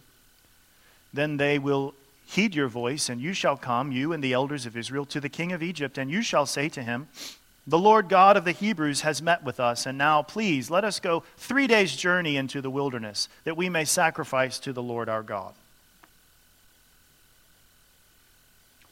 Then 1.12 1.36
they 1.36 1.58
will 1.58 1.92
heed 2.28 2.54
your 2.54 2.68
voice, 2.68 3.08
and 3.08 3.22
you 3.22 3.32
shall 3.32 3.56
come, 3.56 3.90
you 3.90 4.12
and 4.12 4.22
the 4.22 4.34
elders 4.34 4.66
of 4.66 4.76
Israel, 4.76 5.06
to 5.06 5.18
the 5.20 5.30
king 5.30 5.50
of 5.52 5.62
Egypt, 5.62 5.96
and 5.96 6.10
you 6.10 6.20
shall 6.20 6.44
say 6.44 6.68
to 6.68 6.82
him, 6.82 7.08
The 7.66 7.78
Lord 7.78 8.10
God 8.10 8.36
of 8.36 8.44
the 8.44 8.52
Hebrews 8.52 9.00
has 9.00 9.22
met 9.22 9.42
with 9.42 9.58
us, 9.58 9.86
and 9.86 9.96
now 9.96 10.22
please 10.22 10.70
let 10.70 10.84
us 10.84 11.00
go 11.00 11.22
three 11.38 11.66
days' 11.66 11.96
journey 11.96 12.36
into 12.36 12.60
the 12.60 12.70
wilderness, 12.70 13.30
that 13.44 13.56
we 13.56 13.70
may 13.70 13.86
sacrifice 13.86 14.58
to 14.58 14.74
the 14.74 14.82
Lord 14.82 15.08
our 15.08 15.22
God. 15.22 15.54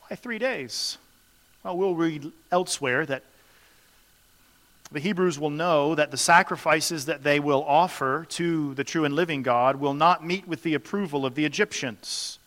Why 0.08 0.16
three 0.16 0.38
days? 0.38 0.96
Well, 1.62 1.76
we'll 1.76 1.94
read 1.94 2.32
elsewhere 2.50 3.04
that 3.04 3.22
the 4.90 5.00
Hebrews 5.00 5.38
will 5.38 5.50
know 5.50 5.94
that 5.94 6.10
the 6.10 6.16
sacrifices 6.16 7.04
that 7.04 7.22
they 7.22 7.38
will 7.38 7.64
offer 7.64 8.24
to 8.30 8.72
the 8.74 8.84
true 8.84 9.04
and 9.04 9.14
living 9.14 9.42
God 9.42 9.76
will 9.76 9.94
not 9.94 10.24
meet 10.24 10.48
with 10.48 10.62
the 10.62 10.72
approval 10.72 11.26
of 11.26 11.34
the 11.34 11.44
Egyptians 11.44 12.38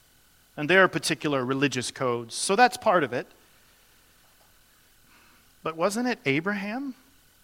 and 0.60 0.70
their 0.70 0.90
particular 0.90 1.46
religious 1.46 1.90
codes. 1.90 2.36
So 2.36 2.54
that's 2.54 2.76
part 2.76 3.06
of 3.06 3.14
it. 3.14 3.28
But 5.64 5.78
wasn't 5.78 6.10
it 6.10 6.20
Abraham 6.26 6.96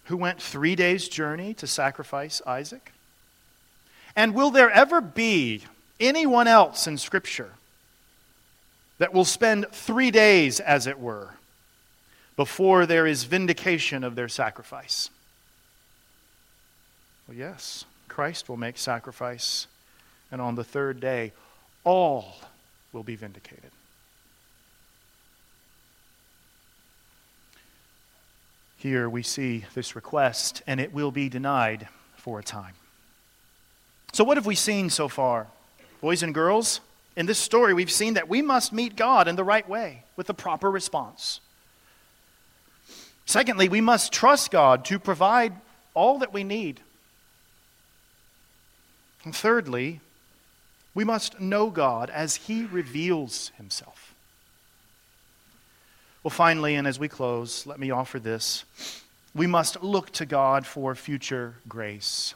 who 0.07 0.17
went 0.17 0.41
three 0.41 0.75
days' 0.75 1.07
journey 1.07 1.53
to 1.53 1.65
sacrifice 1.65 2.41
Isaac? 2.45 2.91
And 4.17 4.35
will 4.35 4.51
there 4.51 4.69
ever 4.69 4.99
be 4.99 5.61
anyone 5.97 6.49
else 6.49 6.87
in 6.87 6.97
Scripture 6.97 7.51
that 8.97 9.13
will 9.13 9.23
spend 9.23 9.67
three 9.71 10.11
days, 10.11 10.59
as 10.59 10.85
it 10.85 10.99
were, 10.99 11.35
before 12.35 12.85
there 12.85 13.07
is 13.07 13.23
vindication 13.23 14.03
of 14.03 14.15
their 14.15 14.27
sacrifice? 14.27 15.09
Well, 17.29 17.37
yes, 17.37 17.85
Christ 18.09 18.49
will 18.49 18.57
make 18.57 18.77
sacrifice, 18.77 19.67
and 20.33 20.41
on 20.41 20.55
the 20.55 20.65
third 20.65 20.99
day, 20.99 21.31
all 21.85 22.39
will 22.95 23.03
be 23.03 23.17
vindicated. 23.17 23.71
Here 28.77 29.09
we 29.09 29.21
see 29.21 29.65
this 29.73 29.97
request, 29.97 30.61
and 30.65 30.79
it 30.79 30.93
will 30.93 31.11
be 31.11 31.27
denied 31.27 31.89
for 32.15 32.39
a 32.39 32.43
time. 32.43 32.73
So, 34.13 34.23
what 34.23 34.37
have 34.37 34.45
we 34.45 34.55
seen 34.55 34.89
so 34.89 35.09
far? 35.09 35.47
Boys 35.99 36.23
and 36.23 36.33
girls, 36.33 36.79
in 37.17 37.25
this 37.25 37.37
story, 37.37 37.73
we've 37.73 37.91
seen 37.91 38.13
that 38.13 38.29
we 38.29 38.41
must 38.41 38.71
meet 38.71 38.95
God 38.95 39.27
in 39.27 39.35
the 39.35 39.43
right 39.43 39.67
way 39.67 40.03
with 40.15 40.27
the 40.27 40.33
proper 40.33 40.71
response. 40.71 41.41
Secondly, 43.25 43.67
we 43.67 43.81
must 43.81 44.13
trust 44.13 44.51
God 44.51 44.85
to 44.85 44.99
provide 44.99 45.53
all 45.93 46.19
that 46.19 46.31
we 46.31 46.45
need. 46.45 46.79
And 49.25 49.35
thirdly, 49.35 49.99
we 50.95 51.03
must 51.03 51.39
know 51.39 51.69
God 51.69 52.09
as 52.09 52.37
He 52.37 52.65
reveals 52.65 53.51
Himself. 53.57 54.15
Well, 56.23 56.31
finally, 56.31 56.73
and 56.73 56.87
as 56.87 56.97
we 56.97 57.07
close, 57.07 57.67
let 57.67 57.79
me 57.79 57.91
offer 57.91 58.17
this. 58.17 58.65
We 59.35 59.45
must 59.45 59.83
look 59.83 60.09
to 60.13 60.25
God 60.25 60.65
for 60.65 60.95
future 60.95 61.55
grace. 61.67 62.33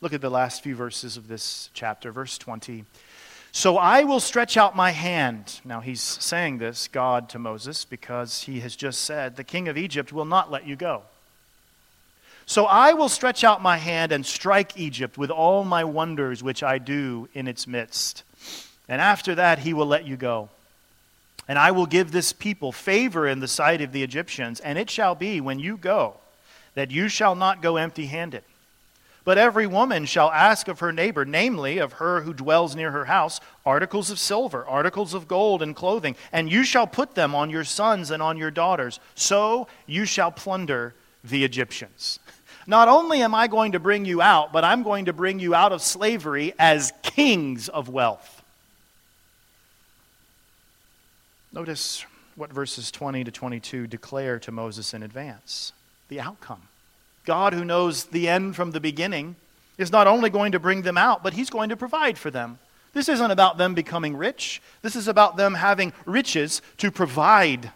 Look 0.00 0.12
at 0.12 0.20
the 0.20 0.30
last 0.30 0.62
few 0.62 0.76
verses 0.76 1.16
of 1.16 1.26
this 1.26 1.70
chapter, 1.74 2.12
verse 2.12 2.38
20. 2.38 2.84
So 3.50 3.78
I 3.78 4.04
will 4.04 4.20
stretch 4.20 4.56
out 4.56 4.76
my 4.76 4.92
hand. 4.92 5.60
Now 5.64 5.80
he's 5.80 6.02
saying 6.02 6.58
this, 6.58 6.86
God, 6.86 7.28
to 7.30 7.38
Moses, 7.38 7.84
because 7.84 8.42
he 8.42 8.60
has 8.60 8.76
just 8.76 9.00
said, 9.00 9.34
The 9.34 9.42
king 9.42 9.66
of 9.66 9.76
Egypt 9.76 10.12
will 10.12 10.26
not 10.26 10.52
let 10.52 10.66
you 10.66 10.76
go. 10.76 11.02
So 12.48 12.64
I 12.64 12.94
will 12.94 13.10
stretch 13.10 13.44
out 13.44 13.60
my 13.60 13.76
hand 13.76 14.10
and 14.10 14.24
strike 14.24 14.78
Egypt 14.78 15.18
with 15.18 15.30
all 15.30 15.64
my 15.64 15.84
wonders 15.84 16.42
which 16.42 16.62
I 16.62 16.78
do 16.78 17.28
in 17.34 17.46
its 17.46 17.66
midst. 17.66 18.22
And 18.88 19.02
after 19.02 19.34
that, 19.34 19.58
he 19.58 19.74
will 19.74 19.84
let 19.84 20.06
you 20.06 20.16
go. 20.16 20.48
And 21.46 21.58
I 21.58 21.72
will 21.72 21.84
give 21.84 22.10
this 22.10 22.32
people 22.32 22.72
favor 22.72 23.28
in 23.28 23.40
the 23.40 23.48
sight 23.48 23.82
of 23.82 23.92
the 23.92 24.02
Egyptians. 24.02 24.60
And 24.60 24.78
it 24.78 24.88
shall 24.88 25.14
be 25.14 25.42
when 25.42 25.58
you 25.58 25.76
go 25.76 26.14
that 26.72 26.90
you 26.90 27.10
shall 27.10 27.34
not 27.34 27.60
go 27.60 27.76
empty 27.76 28.06
handed 28.06 28.44
But 29.24 29.36
every 29.36 29.66
woman 29.66 30.06
shall 30.06 30.30
ask 30.30 30.68
of 30.68 30.80
her 30.80 30.90
neighbor, 30.90 31.26
namely 31.26 31.76
of 31.76 31.94
her 31.94 32.22
who 32.22 32.32
dwells 32.32 32.74
near 32.74 32.92
her 32.92 33.04
house, 33.04 33.40
articles 33.66 34.10
of 34.10 34.18
silver, 34.18 34.64
articles 34.64 35.12
of 35.12 35.28
gold, 35.28 35.60
and 35.60 35.76
clothing, 35.76 36.16
and 36.32 36.50
you 36.50 36.64
shall 36.64 36.86
put 36.86 37.14
them 37.14 37.34
on 37.34 37.50
your 37.50 37.64
sons 37.64 38.10
and 38.10 38.22
on 38.22 38.38
your 38.38 38.50
daughters. 38.50 39.00
So 39.14 39.68
you 39.86 40.06
shall 40.06 40.32
plunder 40.32 40.94
the 41.22 41.44
Egyptians. 41.44 42.20
Not 42.68 42.86
only 42.86 43.22
am 43.22 43.34
I 43.34 43.46
going 43.46 43.72
to 43.72 43.80
bring 43.80 44.04
you 44.04 44.20
out, 44.20 44.52
but 44.52 44.62
I'm 44.62 44.82
going 44.82 45.06
to 45.06 45.14
bring 45.14 45.40
you 45.40 45.54
out 45.54 45.72
of 45.72 45.80
slavery 45.80 46.52
as 46.58 46.92
kings 47.02 47.70
of 47.70 47.88
wealth. 47.88 48.42
Notice 51.50 52.04
what 52.36 52.52
verses 52.52 52.90
20 52.90 53.24
to 53.24 53.30
22 53.30 53.86
declare 53.86 54.38
to 54.40 54.52
Moses 54.52 54.92
in 54.92 55.02
advance 55.02 55.72
the 56.10 56.20
outcome. 56.20 56.60
God, 57.24 57.54
who 57.54 57.64
knows 57.64 58.04
the 58.04 58.28
end 58.28 58.54
from 58.54 58.72
the 58.72 58.80
beginning, 58.80 59.36
is 59.78 59.90
not 59.90 60.06
only 60.06 60.28
going 60.28 60.52
to 60.52 60.58
bring 60.58 60.82
them 60.82 60.98
out, 60.98 61.22
but 61.22 61.32
He's 61.32 61.48
going 61.48 61.70
to 61.70 61.76
provide 61.76 62.18
for 62.18 62.30
them. 62.30 62.58
This 62.92 63.08
isn't 63.08 63.30
about 63.30 63.56
them 63.56 63.72
becoming 63.72 64.14
rich. 64.14 64.60
This 64.82 64.94
is 64.94 65.08
about 65.08 65.38
them 65.38 65.54
having 65.54 65.94
riches 66.04 66.60
to 66.78 66.90
provide 66.90 67.72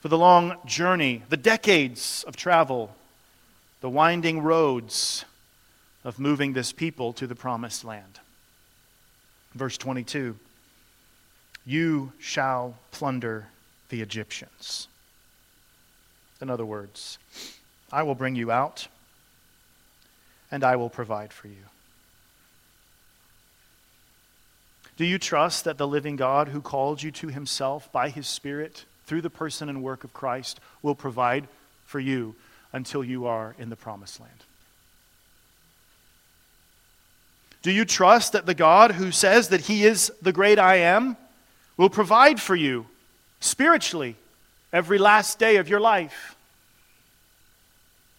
for 0.00 0.08
the 0.08 0.18
long 0.18 0.56
journey, 0.64 1.22
the 1.28 1.36
decades 1.36 2.24
of 2.26 2.36
travel, 2.36 2.94
the 3.80 3.90
winding 3.90 4.40
roads 4.40 5.24
of 6.04 6.18
moving 6.18 6.52
this 6.52 6.72
people 6.72 7.12
to 7.14 7.26
the 7.26 7.34
promised 7.34 7.84
land. 7.84 8.20
Verse 9.54 9.76
22 9.78 10.36
You 11.64 12.12
shall 12.18 12.76
plunder 12.90 13.48
the 13.88 14.00
Egyptians. 14.00 14.88
In 16.40 16.50
other 16.50 16.64
words, 16.64 17.18
I 17.92 18.02
will 18.02 18.14
bring 18.14 18.36
you 18.36 18.50
out, 18.50 18.88
and 20.50 20.62
I 20.62 20.76
will 20.76 20.90
provide 20.90 21.32
for 21.32 21.48
you. 21.48 21.64
Do 24.96 25.04
you 25.04 25.18
trust 25.18 25.64
that 25.64 25.78
the 25.78 25.86
living 25.86 26.16
God 26.16 26.48
who 26.48 26.60
called 26.60 27.02
you 27.02 27.10
to 27.12 27.28
himself 27.28 27.90
by 27.92 28.08
his 28.08 28.26
Spirit 28.26 28.84
through 29.06 29.22
the 29.22 29.30
person 29.30 29.68
and 29.68 29.82
work 29.82 30.04
of 30.04 30.12
Christ 30.12 30.60
will 30.82 30.96
provide 30.96 31.46
for 31.86 32.00
you 32.00 32.34
until 32.72 33.02
you 33.02 33.26
are 33.26 33.54
in 33.58 33.70
the 33.70 33.76
promised 33.76 34.20
land? 34.20 34.32
Do 37.62 37.70
you 37.72 37.84
trust 37.84 38.32
that 38.32 38.46
the 38.46 38.54
God 38.54 38.92
who 38.92 39.10
says 39.10 39.48
that 39.48 39.62
he 39.62 39.84
is 39.84 40.12
the 40.22 40.32
great 40.32 40.58
I 40.58 40.76
am 40.76 41.16
will 41.76 41.90
provide 41.90 42.40
for 42.40 42.54
you 42.54 42.86
spiritually 43.40 44.16
every 44.72 44.98
last 44.98 45.38
day 45.38 45.56
of 45.56 45.68
your 45.68 45.80
life? 45.80 46.36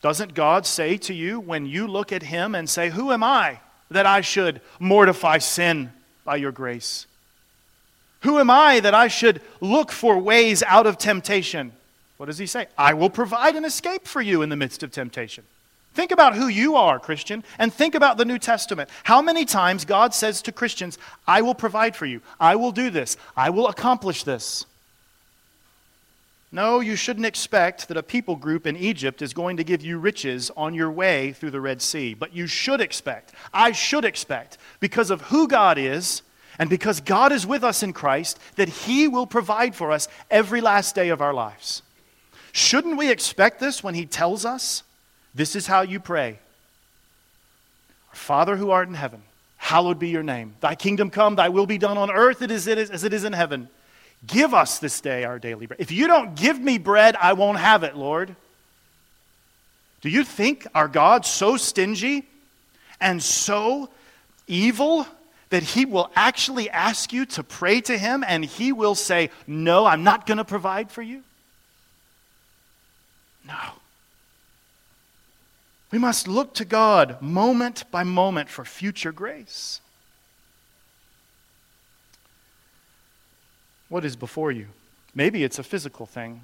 Doesn't 0.02 0.34
God 0.34 0.66
say 0.66 0.98
to 0.98 1.14
you 1.14 1.40
when 1.40 1.66
you 1.66 1.88
look 1.88 2.14
at 2.14 2.24
Him 2.24 2.56
and 2.56 2.70
say, 2.70 2.90
Who 2.90 3.12
am 3.12 3.24
I 3.24 3.60
that 3.92 4.06
I 4.06 4.22
should 4.22 4.62
mortify 4.80 5.40
sin 5.40 5.92
by 6.24 6.38
your 6.38 6.52
grace? 6.52 7.06
Who 8.22 8.40
am 8.40 8.50
I 8.50 8.80
that 8.82 8.94
I 8.94 9.08
should 9.08 9.42
look 9.62 9.92
for 9.92 10.18
ways 10.18 10.64
out 10.64 10.88
of 10.88 10.98
temptation? 10.98 11.74
What 12.20 12.26
does 12.26 12.38
He 12.38 12.48
say? 12.48 12.68
I 12.78 12.96
will 12.96 13.10
provide 13.10 13.56
an 13.56 13.64
escape 13.64 14.06
for 14.06 14.22
you 14.22 14.42
in 14.42 14.50
the 14.50 14.58
midst 14.58 14.84
of 14.84 14.92
temptation. 14.92 15.46
Think 15.94 16.12
about 16.12 16.36
who 16.36 16.50
you 16.50 16.76
are, 16.76 17.00
Christian, 17.00 17.46
and 17.58 17.74
think 17.74 17.96
about 17.96 18.18
the 18.18 18.26
New 18.26 18.38
Testament. 18.38 18.90
How 19.04 19.22
many 19.22 19.46
times 19.46 19.86
God 19.86 20.14
says 20.14 20.42
to 20.42 20.52
Christians, 20.52 20.98
I 21.26 21.42
will 21.42 21.56
provide 21.56 21.96
for 21.96 22.06
you, 22.06 22.20
I 22.38 22.58
will 22.58 22.74
do 22.74 22.90
this, 22.90 23.16
I 23.38 23.52
will 23.52 23.70
accomplish 23.70 24.24
this. 24.24 24.66
No, 26.52 26.82
you 26.82 26.98
shouldn't 26.98 27.26
expect 27.26 27.88
that 27.88 27.96
a 27.96 28.04
people 28.04 28.36
group 28.36 28.68
in 28.68 28.76
Egypt 28.76 29.22
is 29.22 29.34
going 29.34 29.56
to 29.56 29.64
give 29.64 29.82
you 29.82 29.98
riches 29.98 30.52
on 30.58 30.74
your 30.74 30.92
way 30.92 31.32
through 31.32 31.52
the 31.52 31.62
Red 31.62 31.82
Sea. 31.82 32.16
But 32.16 32.36
you 32.36 32.48
should 32.48 32.82
expect, 32.82 33.34
I 33.54 33.72
should 33.72 34.04
expect, 34.04 34.58
because 34.82 35.10
of 35.10 35.22
who 35.22 35.48
God 35.48 35.78
is 35.78 36.22
and 36.58 36.70
because 36.70 37.00
God 37.00 37.32
is 37.32 37.48
with 37.48 37.64
us 37.64 37.82
in 37.82 37.94
Christ, 37.94 38.40
that 38.58 38.68
He 38.68 39.08
will 39.08 39.26
provide 39.26 39.74
for 39.74 39.90
us 39.94 40.10
every 40.30 40.60
last 40.60 40.96
day 40.96 41.08
of 41.08 41.22
our 41.22 41.34
lives. 41.34 41.82
Shouldn't 42.52 42.98
we 42.98 43.12
expect 43.12 43.60
this 43.60 43.84
when 43.84 43.96
He 43.96 44.06
tells 44.06 44.46
us, 44.46 44.84
This 45.34 45.56
is 45.56 45.68
how 45.68 45.82
you 45.82 46.00
pray? 46.00 46.40
Our 48.10 48.16
Father 48.16 48.56
who 48.56 48.72
art 48.72 48.88
in 48.88 48.96
heaven, 48.96 49.22
hallowed 49.58 50.00
be 50.00 50.10
your 50.10 50.24
name. 50.24 50.56
Thy 50.62 50.76
kingdom 50.76 51.10
come, 51.10 51.36
thy 51.36 51.50
will 51.50 51.68
be 51.68 51.78
done 51.78 51.98
on 51.98 52.12
earth 52.12 52.42
as 52.42 52.68
it 52.68 53.14
is 53.14 53.24
in 53.24 53.34
heaven. 53.34 53.70
Give 54.26 54.54
us 54.54 54.80
this 54.80 55.00
day 55.00 55.24
our 55.24 55.40
daily 55.40 55.66
bread. 55.66 55.80
If 55.80 55.92
you 55.92 56.08
don't 56.08 56.36
give 56.36 56.60
me 56.60 56.78
bread, 56.78 57.16
I 57.16 57.34
won't 57.34 57.58
have 57.58 57.84
it, 57.84 57.96
Lord. 57.96 58.36
Do 60.02 60.10
you 60.10 60.24
think 60.24 60.68
our 60.74 60.88
God's 60.88 61.30
so 61.30 61.58
stingy 61.58 62.26
and 63.00 63.22
so 63.22 63.90
evil 64.48 65.08
that 65.50 65.64
he 65.64 65.86
will 65.86 66.12
actually 66.16 66.70
ask 66.70 67.12
you 67.12 67.26
to 67.26 67.44
pray 67.44 67.82
to 67.82 67.98
him 67.98 68.24
and 68.28 68.44
he 68.44 68.72
will 68.72 68.96
say, 68.96 69.30
No, 69.48 69.86
I'm 69.86 70.04
not 70.04 70.26
going 70.26 70.38
to 70.38 70.46
provide 70.46 70.92
for 70.92 71.02
you? 71.02 71.24
No. 73.50 73.74
We 75.92 75.98
must 75.98 76.28
look 76.28 76.54
to 76.54 76.66
God 76.66 77.20
moment 77.20 77.84
by 77.90 78.04
moment 78.04 78.48
for 78.48 78.64
future 78.64 79.12
grace. 79.12 79.82
What 83.90 84.06
is 84.06 84.16
before 84.16 84.52
you? 84.52 84.68
Maybe 85.16 85.44
it's 85.44 85.58
a 85.58 85.64
physical 85.64 86.06
thing. 86.06 86.42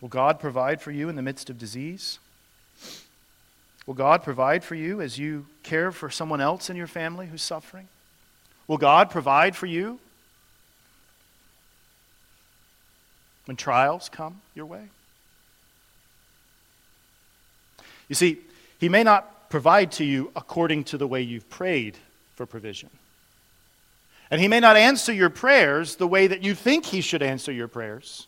Will 0.00 0.08
God 0.08 0.38
provide 0.38 0.80
for 0.80 0.92
you 0.92 1.08
in 1.08 1.16
the 1.16 1.22
midst 1.22 1.50
of 1.50 1.58
disease? 1.58 2.20
Will 3.86 3.94
God 3.94 4.22
provide 4.22 4.62
for 4.62 4.76
you 4.76 5.00
as 5.00 5.18
you 5.18 5.46
care 5.64 5.90
for 5.90 6.10
someone 6.10 6.40
else 6.40 6.70
in 6.70 6.76
your 6.76 6.86
family 6.86 7.26
who's 7.26 7.42
suffering? 7.42 7.88
Will 8.68 8.78
God 8.78 9.10
provide 9.10 9.56
for 9.56 9.66
you 9.66 9.98
when 13.46 13.56
trials 13.56 14.08
come 14.08 14.40
your 14.54 14.66
way? 14.66 14.88
You 18.08 18.14
see, 18.14 18.38
He 18.78 18.88
may 18.88 19.02
not 19.02 19.50
provide 19.50 19.92
to 19.92 20.04
you 20.04 20.30
according 20.34 20.84
to 20.84 20.98
the 20.98 21.06
way 21.06 21.22
you've 21.22 21.48
prayed 21.50 21.96
for 22.36 22.46
provision. 22.46 22.90
And 24.30 24.40
He 24.40 24.48
may 24.48 24.60
not 24.60 24.76
answer 24.76 25.12
your 25.12 25.30
prayers 25.30 25.96
the 25.96 26.06
way 26.06 26.26
that 26.26 26.42
you 26.42 26.54
think 26.54 26.86
He 26.86 27.00
should 27.00 27.22
answer 27.22 27.52
your 27.52 27.68
prayers. 27.68 28.26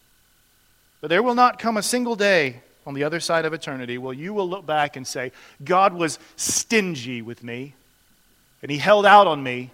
But 1.01 1.09
there 1.09 1.23
will 1.23 1.35
not 1.35 1.59
come 1.59 1.77
a 1.77 1.83
single 1.83 2.17
day 2.17 2.63
on 2.87 2.95
the 2.95 3.05
other 3.05 3.21
side 3.21 3.45
of 3.45 3.53
eternity 3.53 3.99
where 3.99 4.15
you 4.15 4.35
will 4.35 4.49
look 4.49 4.67
back 4.67 4.97
and 4.97 5.07
say, 5.07 5.33
God 5.65 5.95
was 5.95 6.19
stingy 6.37 7.23
with 7.23 7.43
me, 7.43 7.75
and 8.63 8.71
He 8.71 8.79
held 8.79 9.07
out 9.07 9.27
on 9.27 9.43
me, 9.43 9.71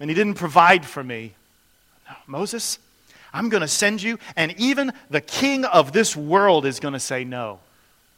and 0.00 0.10
He 0.10 0.14
didn't 0.14 0.34
provide 0.34 0.84
for 0.84 1.02
me. 1.02 1.34
Moses, 2.26 2.78
I'm 3.32 3.48
going 3.48 3.62
to 3.62 3.68
send 3.68 4.02
you, 4.02 4.18
and 4.36 4.54
even 4.58 4.92
the 5.08 5.20
king 5.20 5.64
of 5.64 5.92
this 5.92 6.14
world 6.16 6.66
is 6.66 6.80
going 6.80 6.94
to 6.94 7.00
say 7.00 7.24
no, 7.24 7.60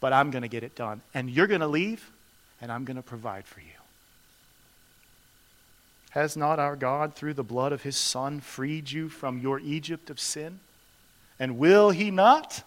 but 0.00 0.12
I'm 0.12 0.30
going 0.30 0.42
to 0.42 0.48
get 0.48 0.64
it 0.64 0.74
done. 0.74 1.02
And 1.14 1.30
you're 1.30 1.46
going 1.46 1.60
to 1.60 1.68
leave, 1.68 2.10
and 2.60 2.72
I'm 2.72 2.84
going 2.84 2.96
to 2.96 3.02
provide 3.02 3.44
for 3.44 3.60
you. 3.60 3.66
Has 6.10 6.36
not 6.36 6.58
our 6.58 6.76
God, 6.76 7.14
through 7.14 7.34
the 7.34 7.42
blood 7.42 7.72
of 7.72 7.82
his 7.82 7.96
Son, 7.96 8.40
freed 8.40 8.90
you 8.90 9.08
from 9.08 9.38
your 9.38 9.58
Egypt 9.60 10.10
of 10.10 10.20
sin? 10.20 10.60
And 11.40 11.58
will 11.58 11.90
he 11.90 12.10
not? 12.10 12.62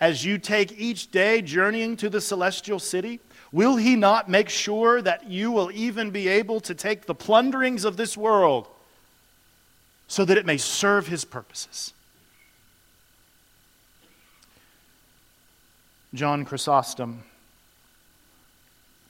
As 0.00 0.24
you 0.24 0.36
take 0.36 0.78
each 0.78 1.10
day 1.10 1.42
journeying 1.42 1.96
to 1.98 2.10
the 2.10 2.20
celestial 2.20 2.78
city, 2.78 3.20
will 3.52 3.76
he 3.76 3.96
not 3.96 4.28
make 4.28 4.48
sure 4.48 5.00
that 5.00 5.30
you 5.30 5.50
will 5.50 5.70
even 5.72 6.10
be 6.10 6.28
able 6.28 6.60
to 6.60 6.74
take 6.74 7.06
the 7.06 7.14
plunderings 7.14 7.84
of 7.84 7.96
this 7.96 8.16
world 8.16 8.66
so 10.12 10.26
that 10.26 10.36
it 10.36 10.44
may 10.44 10.58
serve 10.58 11.06
his 11.06 11.24
purposes? 11.24 11.94
John 16.12 16.44
Chrysostom, 16.44 17.22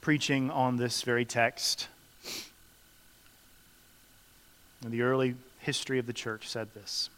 preaching 0.00 0.48
on 0.48 0.76
this 0.76 1.02
very 1.02 1.24
text, 1.24 1.88
in 4.84 4.92
the 4.92 5.02
early 5.02 5.34
history 5.58 5.98
of 5.98 6.06
the 6.06 6.12
church 6.12 6.48
said 6.48 6.72
this. 6.72 7.10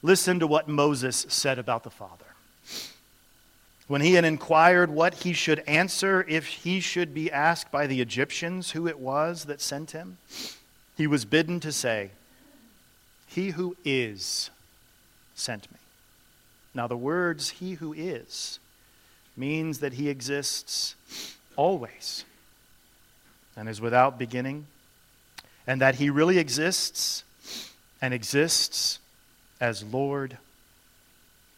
Listen 0.00 0.40
to 0.40 0.46
what 0.46 0.66
Moses 0.66 1.26
said 1.28 1.58
about 1.58 1.84
the 1.84 1.90
Father. 1.90 2.24
When 3.88 4.00
he 4.00 4.14
had 4.14 4.24
inquired 4.24 4.88
what 4.88 5.12
he 5.16 5.34
should 5.34 5.58
answer 5.66 6.24
if 6.26 6.46
he 6.46 6.80
should 6.80 7.12
be 7.12 7.30
asked 7.30 7.70
by 7.70 7.86
the 7.86 8.00
Egyptians 8.00 8.70
who 8.70 8.88
it 8.88 8.98
was 8.98 9.44
that 9.44 9.60
sent 9.60 9.90
him, 9.90 10.16
he 10.96 11.06
was 11.06 11.26
bidden 11.26 11.60
to 11.60 11.70
say, 11.70 12.12
He 13.26 13.50
who 13.50 13.76
is 13.84 14.50
sent 15.34 15.70
me. 15.70 15.78
Now, 16.74 16.86
the 16.86 16.96
words 16.96 17.50
he 17.50 17.74
who 17.74 17.92
is 17.92 18.58
means 19.36 19.80
that 19.80 19.94
he 19.94 20.08
exists 20.08 20.94
always 21.56 22.24
and 23.56 23.68
is 23.68 23.80
without 23.80 24.18
beginning 24.18 24.66
and 25.66 25.80
that 25.80 25.96
he 25.96 26.10
really 26.10 26.38
exists 26.38 27.24
and 28.02 28.12
exists 28.12 28.98
as 29.60 29.82
Lord 29.82 30.38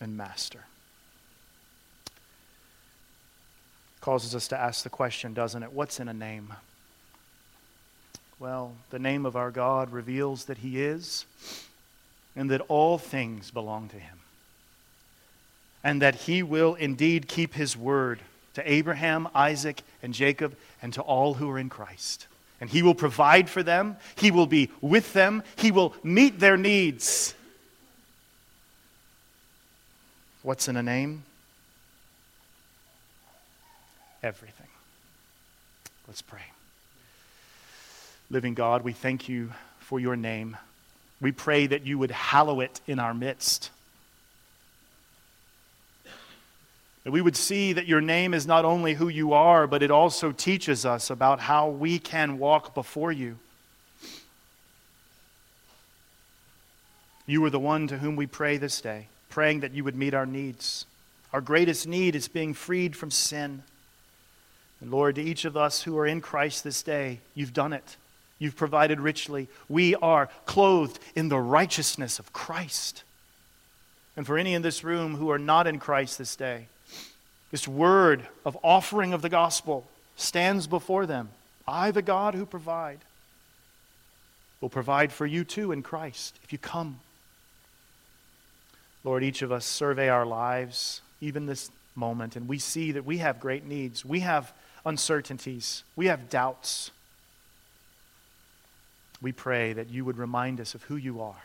and 0.01 0.17
Master. 0.17 0.65
causes 4.07 4.37
us 4.37 4.47
to 4.47 4.57
ask 4.57 4.85
the 4.85 4.89
question, 4.89 5.35
doesn't 5.35 5.65
it? 5.65 5.73
What's 5.73 5.99
in 5.99 6.07
a 6.07 6.15
name? 6.15 6.55
Well, 8.39 8.75
the 8.91 8.99
name 8.99 9.25
of 9.25 9.35
our 9.35 9.51
God 9.51 9.93
reveals 9.93 10.45
that 10.45 10.59
He 10.59 10.83
is 10.83 11.25
and 12.35 12.51
that 12.51 12.61
all 12.69 12.99
things 12.99 13.51
belong 13.51 13.89
to 13.89 13.97
Him. 13.97 14.19
And 15.83 16.03
that 16.03 16.15
He 16.15 16.43
will 16.43 16.75
indeed 16.75 17.29
keep 17.29 17.55
His 17.55 17.77
word 17.77 18.21
to 18.55 18.71
Abraham, 18.71 19.29
Isaac, 19.35 19.83
and 20.03 20.13
Jacob, 20.13 20.55
and 20.83 20.93
to 20.95 21.03
all 21.03 21.35
who 21.35 21.49
are 21.51 21.59
in 21.59 21.71
Christ. 21.71 22.27
And 22.61 22.69
He 22.69 22.83
will 22.83 22.95
provide 22.95 23.49
for 23.49 23.63
them, 23.63 23.97
He 24.17 24.31
will 24.31 24.47
be 24.47 24.71
with 24.81 25.13
them, 25.15 25.43
He 25.57 25.71
will 25.71 25.95
meet 26.03 26.39
their 26.39 26.57
needs. 26.59 27.35
What's 30.43 30.69
in 30.69 30.77
a 30.77 30.83
name? 30.83 31.25
Everything. 34.23 34.69
Let's 36.07 36.23
pray. 36.23 36.56
Living 38.29 38.55
God, 38.55 38.83
we 38.83 38.93
thank 38.93 39.29
you 39.29 39.53
for 39.79 40.01
your 40.01 40.17
name. 40.17 40.57
We 41.21 41.31
pray 41.31 41.69
that 41.69 41.87
you 41.87 41.99
would 41.99 42.11
hallow 42.11 42.61
it 42.61 42.81
in 42.87 42.99
our 42.99 43.15
midst. 43.15 43.71
That 47.05 47.13
we 47.13 47.23
would 47.23 47.37
see 47.37 47.73
that 47.73 47.87
your 47.87 48.01
name 48.01 48.35
is 48.35 48.49
not 48.49 48.65
only 48.65 48.95
who 48.95 49.07
you 49.07 49.33
are, 49.33 49.69
but 49.69 49.81
it 49.81 49.93
also 49.93 50.33
teaches 50.33 50.85
us 50.85 51.09
about 51.09 51.39
how 51.39 51.69
we 51.69 52.01
can 52.01 52.39
walk 52.39 52.75
before 52.75 53.13
you. 53.13 53.39
You 57.27 57.45
are 57.45 57.51
the 57.51 57.61
one 57.61 57.87
to 57.89 57.99
whom 57.99 58.17
we 58.17 58.27
pray 58.27 58.57
this 58.57 58.81
day, 58.81 59.07
praying 59.31 59.61
that 59.61 59.73
you 59.73 59.85
would 59.85 59.95
meet 59.95 60.15
our 60.15 60.27
needs. 60.27 60.85
Our 61.33 61.41
greatest 61.41 61.87
need 61.87 62.17
is 62.17 62.27
being 62.27 62.55
freed 62.55 62.97
from 62.97 63.13
sin. 63.13 63.63
And 64.81 64.91
Lord, 64.91 65.15
to 65.15 65.23
each 65.23 65.45
of 65.45 65.57
us 65.57 65.83
who 65.83 65.97
are 65.99 66.07
in 66.07 66.21
Christ 66.21 66.65
this 66.65 66.83
day, 66.83 67.21
you've 67.37 67.53
done 67.53 67.73
it. 67.73 67.97
You've 68.39 68.57
provided 68.57 69.01
richly. 69.01 69.49
We 69.69 69.95
are 69.95 70.29
clothed 70.45 70.99
in 71.15 71.29
the 71.29 71.39
righteousness 71.39 72.19
of 72.19 72.33
Christ. 72.33 73.03
And 74.17 74.27
for 74.27 74.39
any 74.39 74.55
in 74.55 74.63
this 74.63 74.85
room 74.85 75.17
who 75.17 75.31
are 75.31 75.39
not 75.39 75.67
in 75.67 75.79
Christ 75.79 76.19
this 76.19 76.37
day, 76.37 76.67
this 77.51 77.69
word 77.69 78.27
of 78.45 78.59
offering 78.63 79.13
of 79.13 79.23
the 79.23 79.29
gospel 79.29 79.87
stands 80.17 80.67
before 80.67 81.07
them. 81.07 81.31
I, 81.67 81.91
the 81.91 82.03
God 82.03 82.35
who 82.35 82.47
provide, 82.47 82.99
will 84.61 84.69
provide 84.69 85.13
for 85.13 85.27
you 85.27 85.45
too 85.45 85.73
in 85.73 85.83
Christ 85.83 86.39
if 86.45 86.53
you 86.53 86.59
come. 86.59 87.01
Lord, 89.05 89.23
each 89.23 89.43
of 89.43 89.53
us 89.53 89.65
survey 89.65 90.09
our 90.09 90.27
lives, 90.27 91.01
even 91.21 91.47
this 91.47 91.71
moment, 91.95 92.37
and 92.37 92.49
we 92.49 92.59
see 92.59 92.93
that 92.93 93.05
we 93.05 93.19
have 93.19 93.41
great 93.41 93.65
needs. 93.65 94.05
We 94.05 94.21
have 94.21 94.53
uncertainties. 94.85 95.85
We 95.95 96.07
have 96.07 96.29
doubts. 96.29 96.91
We 99.21 99.33
pray 99.33 99.73
that 99.73 99.89
you 99.89 100.05
would 100.05 100.19
remind 100.19 100.61
us 100.61 100.75
of 100.75 100.83
who 100.85 100.97
you 100.97 101.21
are 101.21 101.43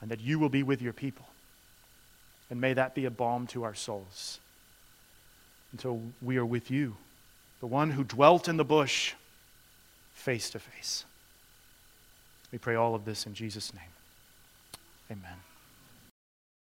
and 0.00 0.10
that 0.10 0.20
you 0.20 0.38
will 0.38 0.48
be 0.48 0.62
with 0.62 0.82
your 0.82 0.92
people. 0.92 1.26
And 2.50 2.60
may 2.60 2.74
that 2.74 2.94
be 2.94 3.04
a 3.04 3.10
balm 3.10 3.46
to 3.48 3.64
our 3.64 3.74
souls 3.74 4.38
until 5.72 6.00
we 6.22 6.36
are 6.36 6.46
with 6.46 6.70
you, 6.70 6.96
the 7.60 7.66
one 7.66 7.90
who 7.90 8.04
dwelt 8.04 8.48
in 8.48 8.56
the 8.56 8.64
bush 8.64 9.14
face 10.12 10.50
to 10.50 10.58
face. 10.58 11.04
We 12.52 12.58
pray 12.58 12.76
all 12.76 12.94
of 12.94 13.04
this 13.04 13.26
in 13.26 13.34
Jesus' 13.34 13.72
name. 13.74 13.82
Amen. 15.10 15.43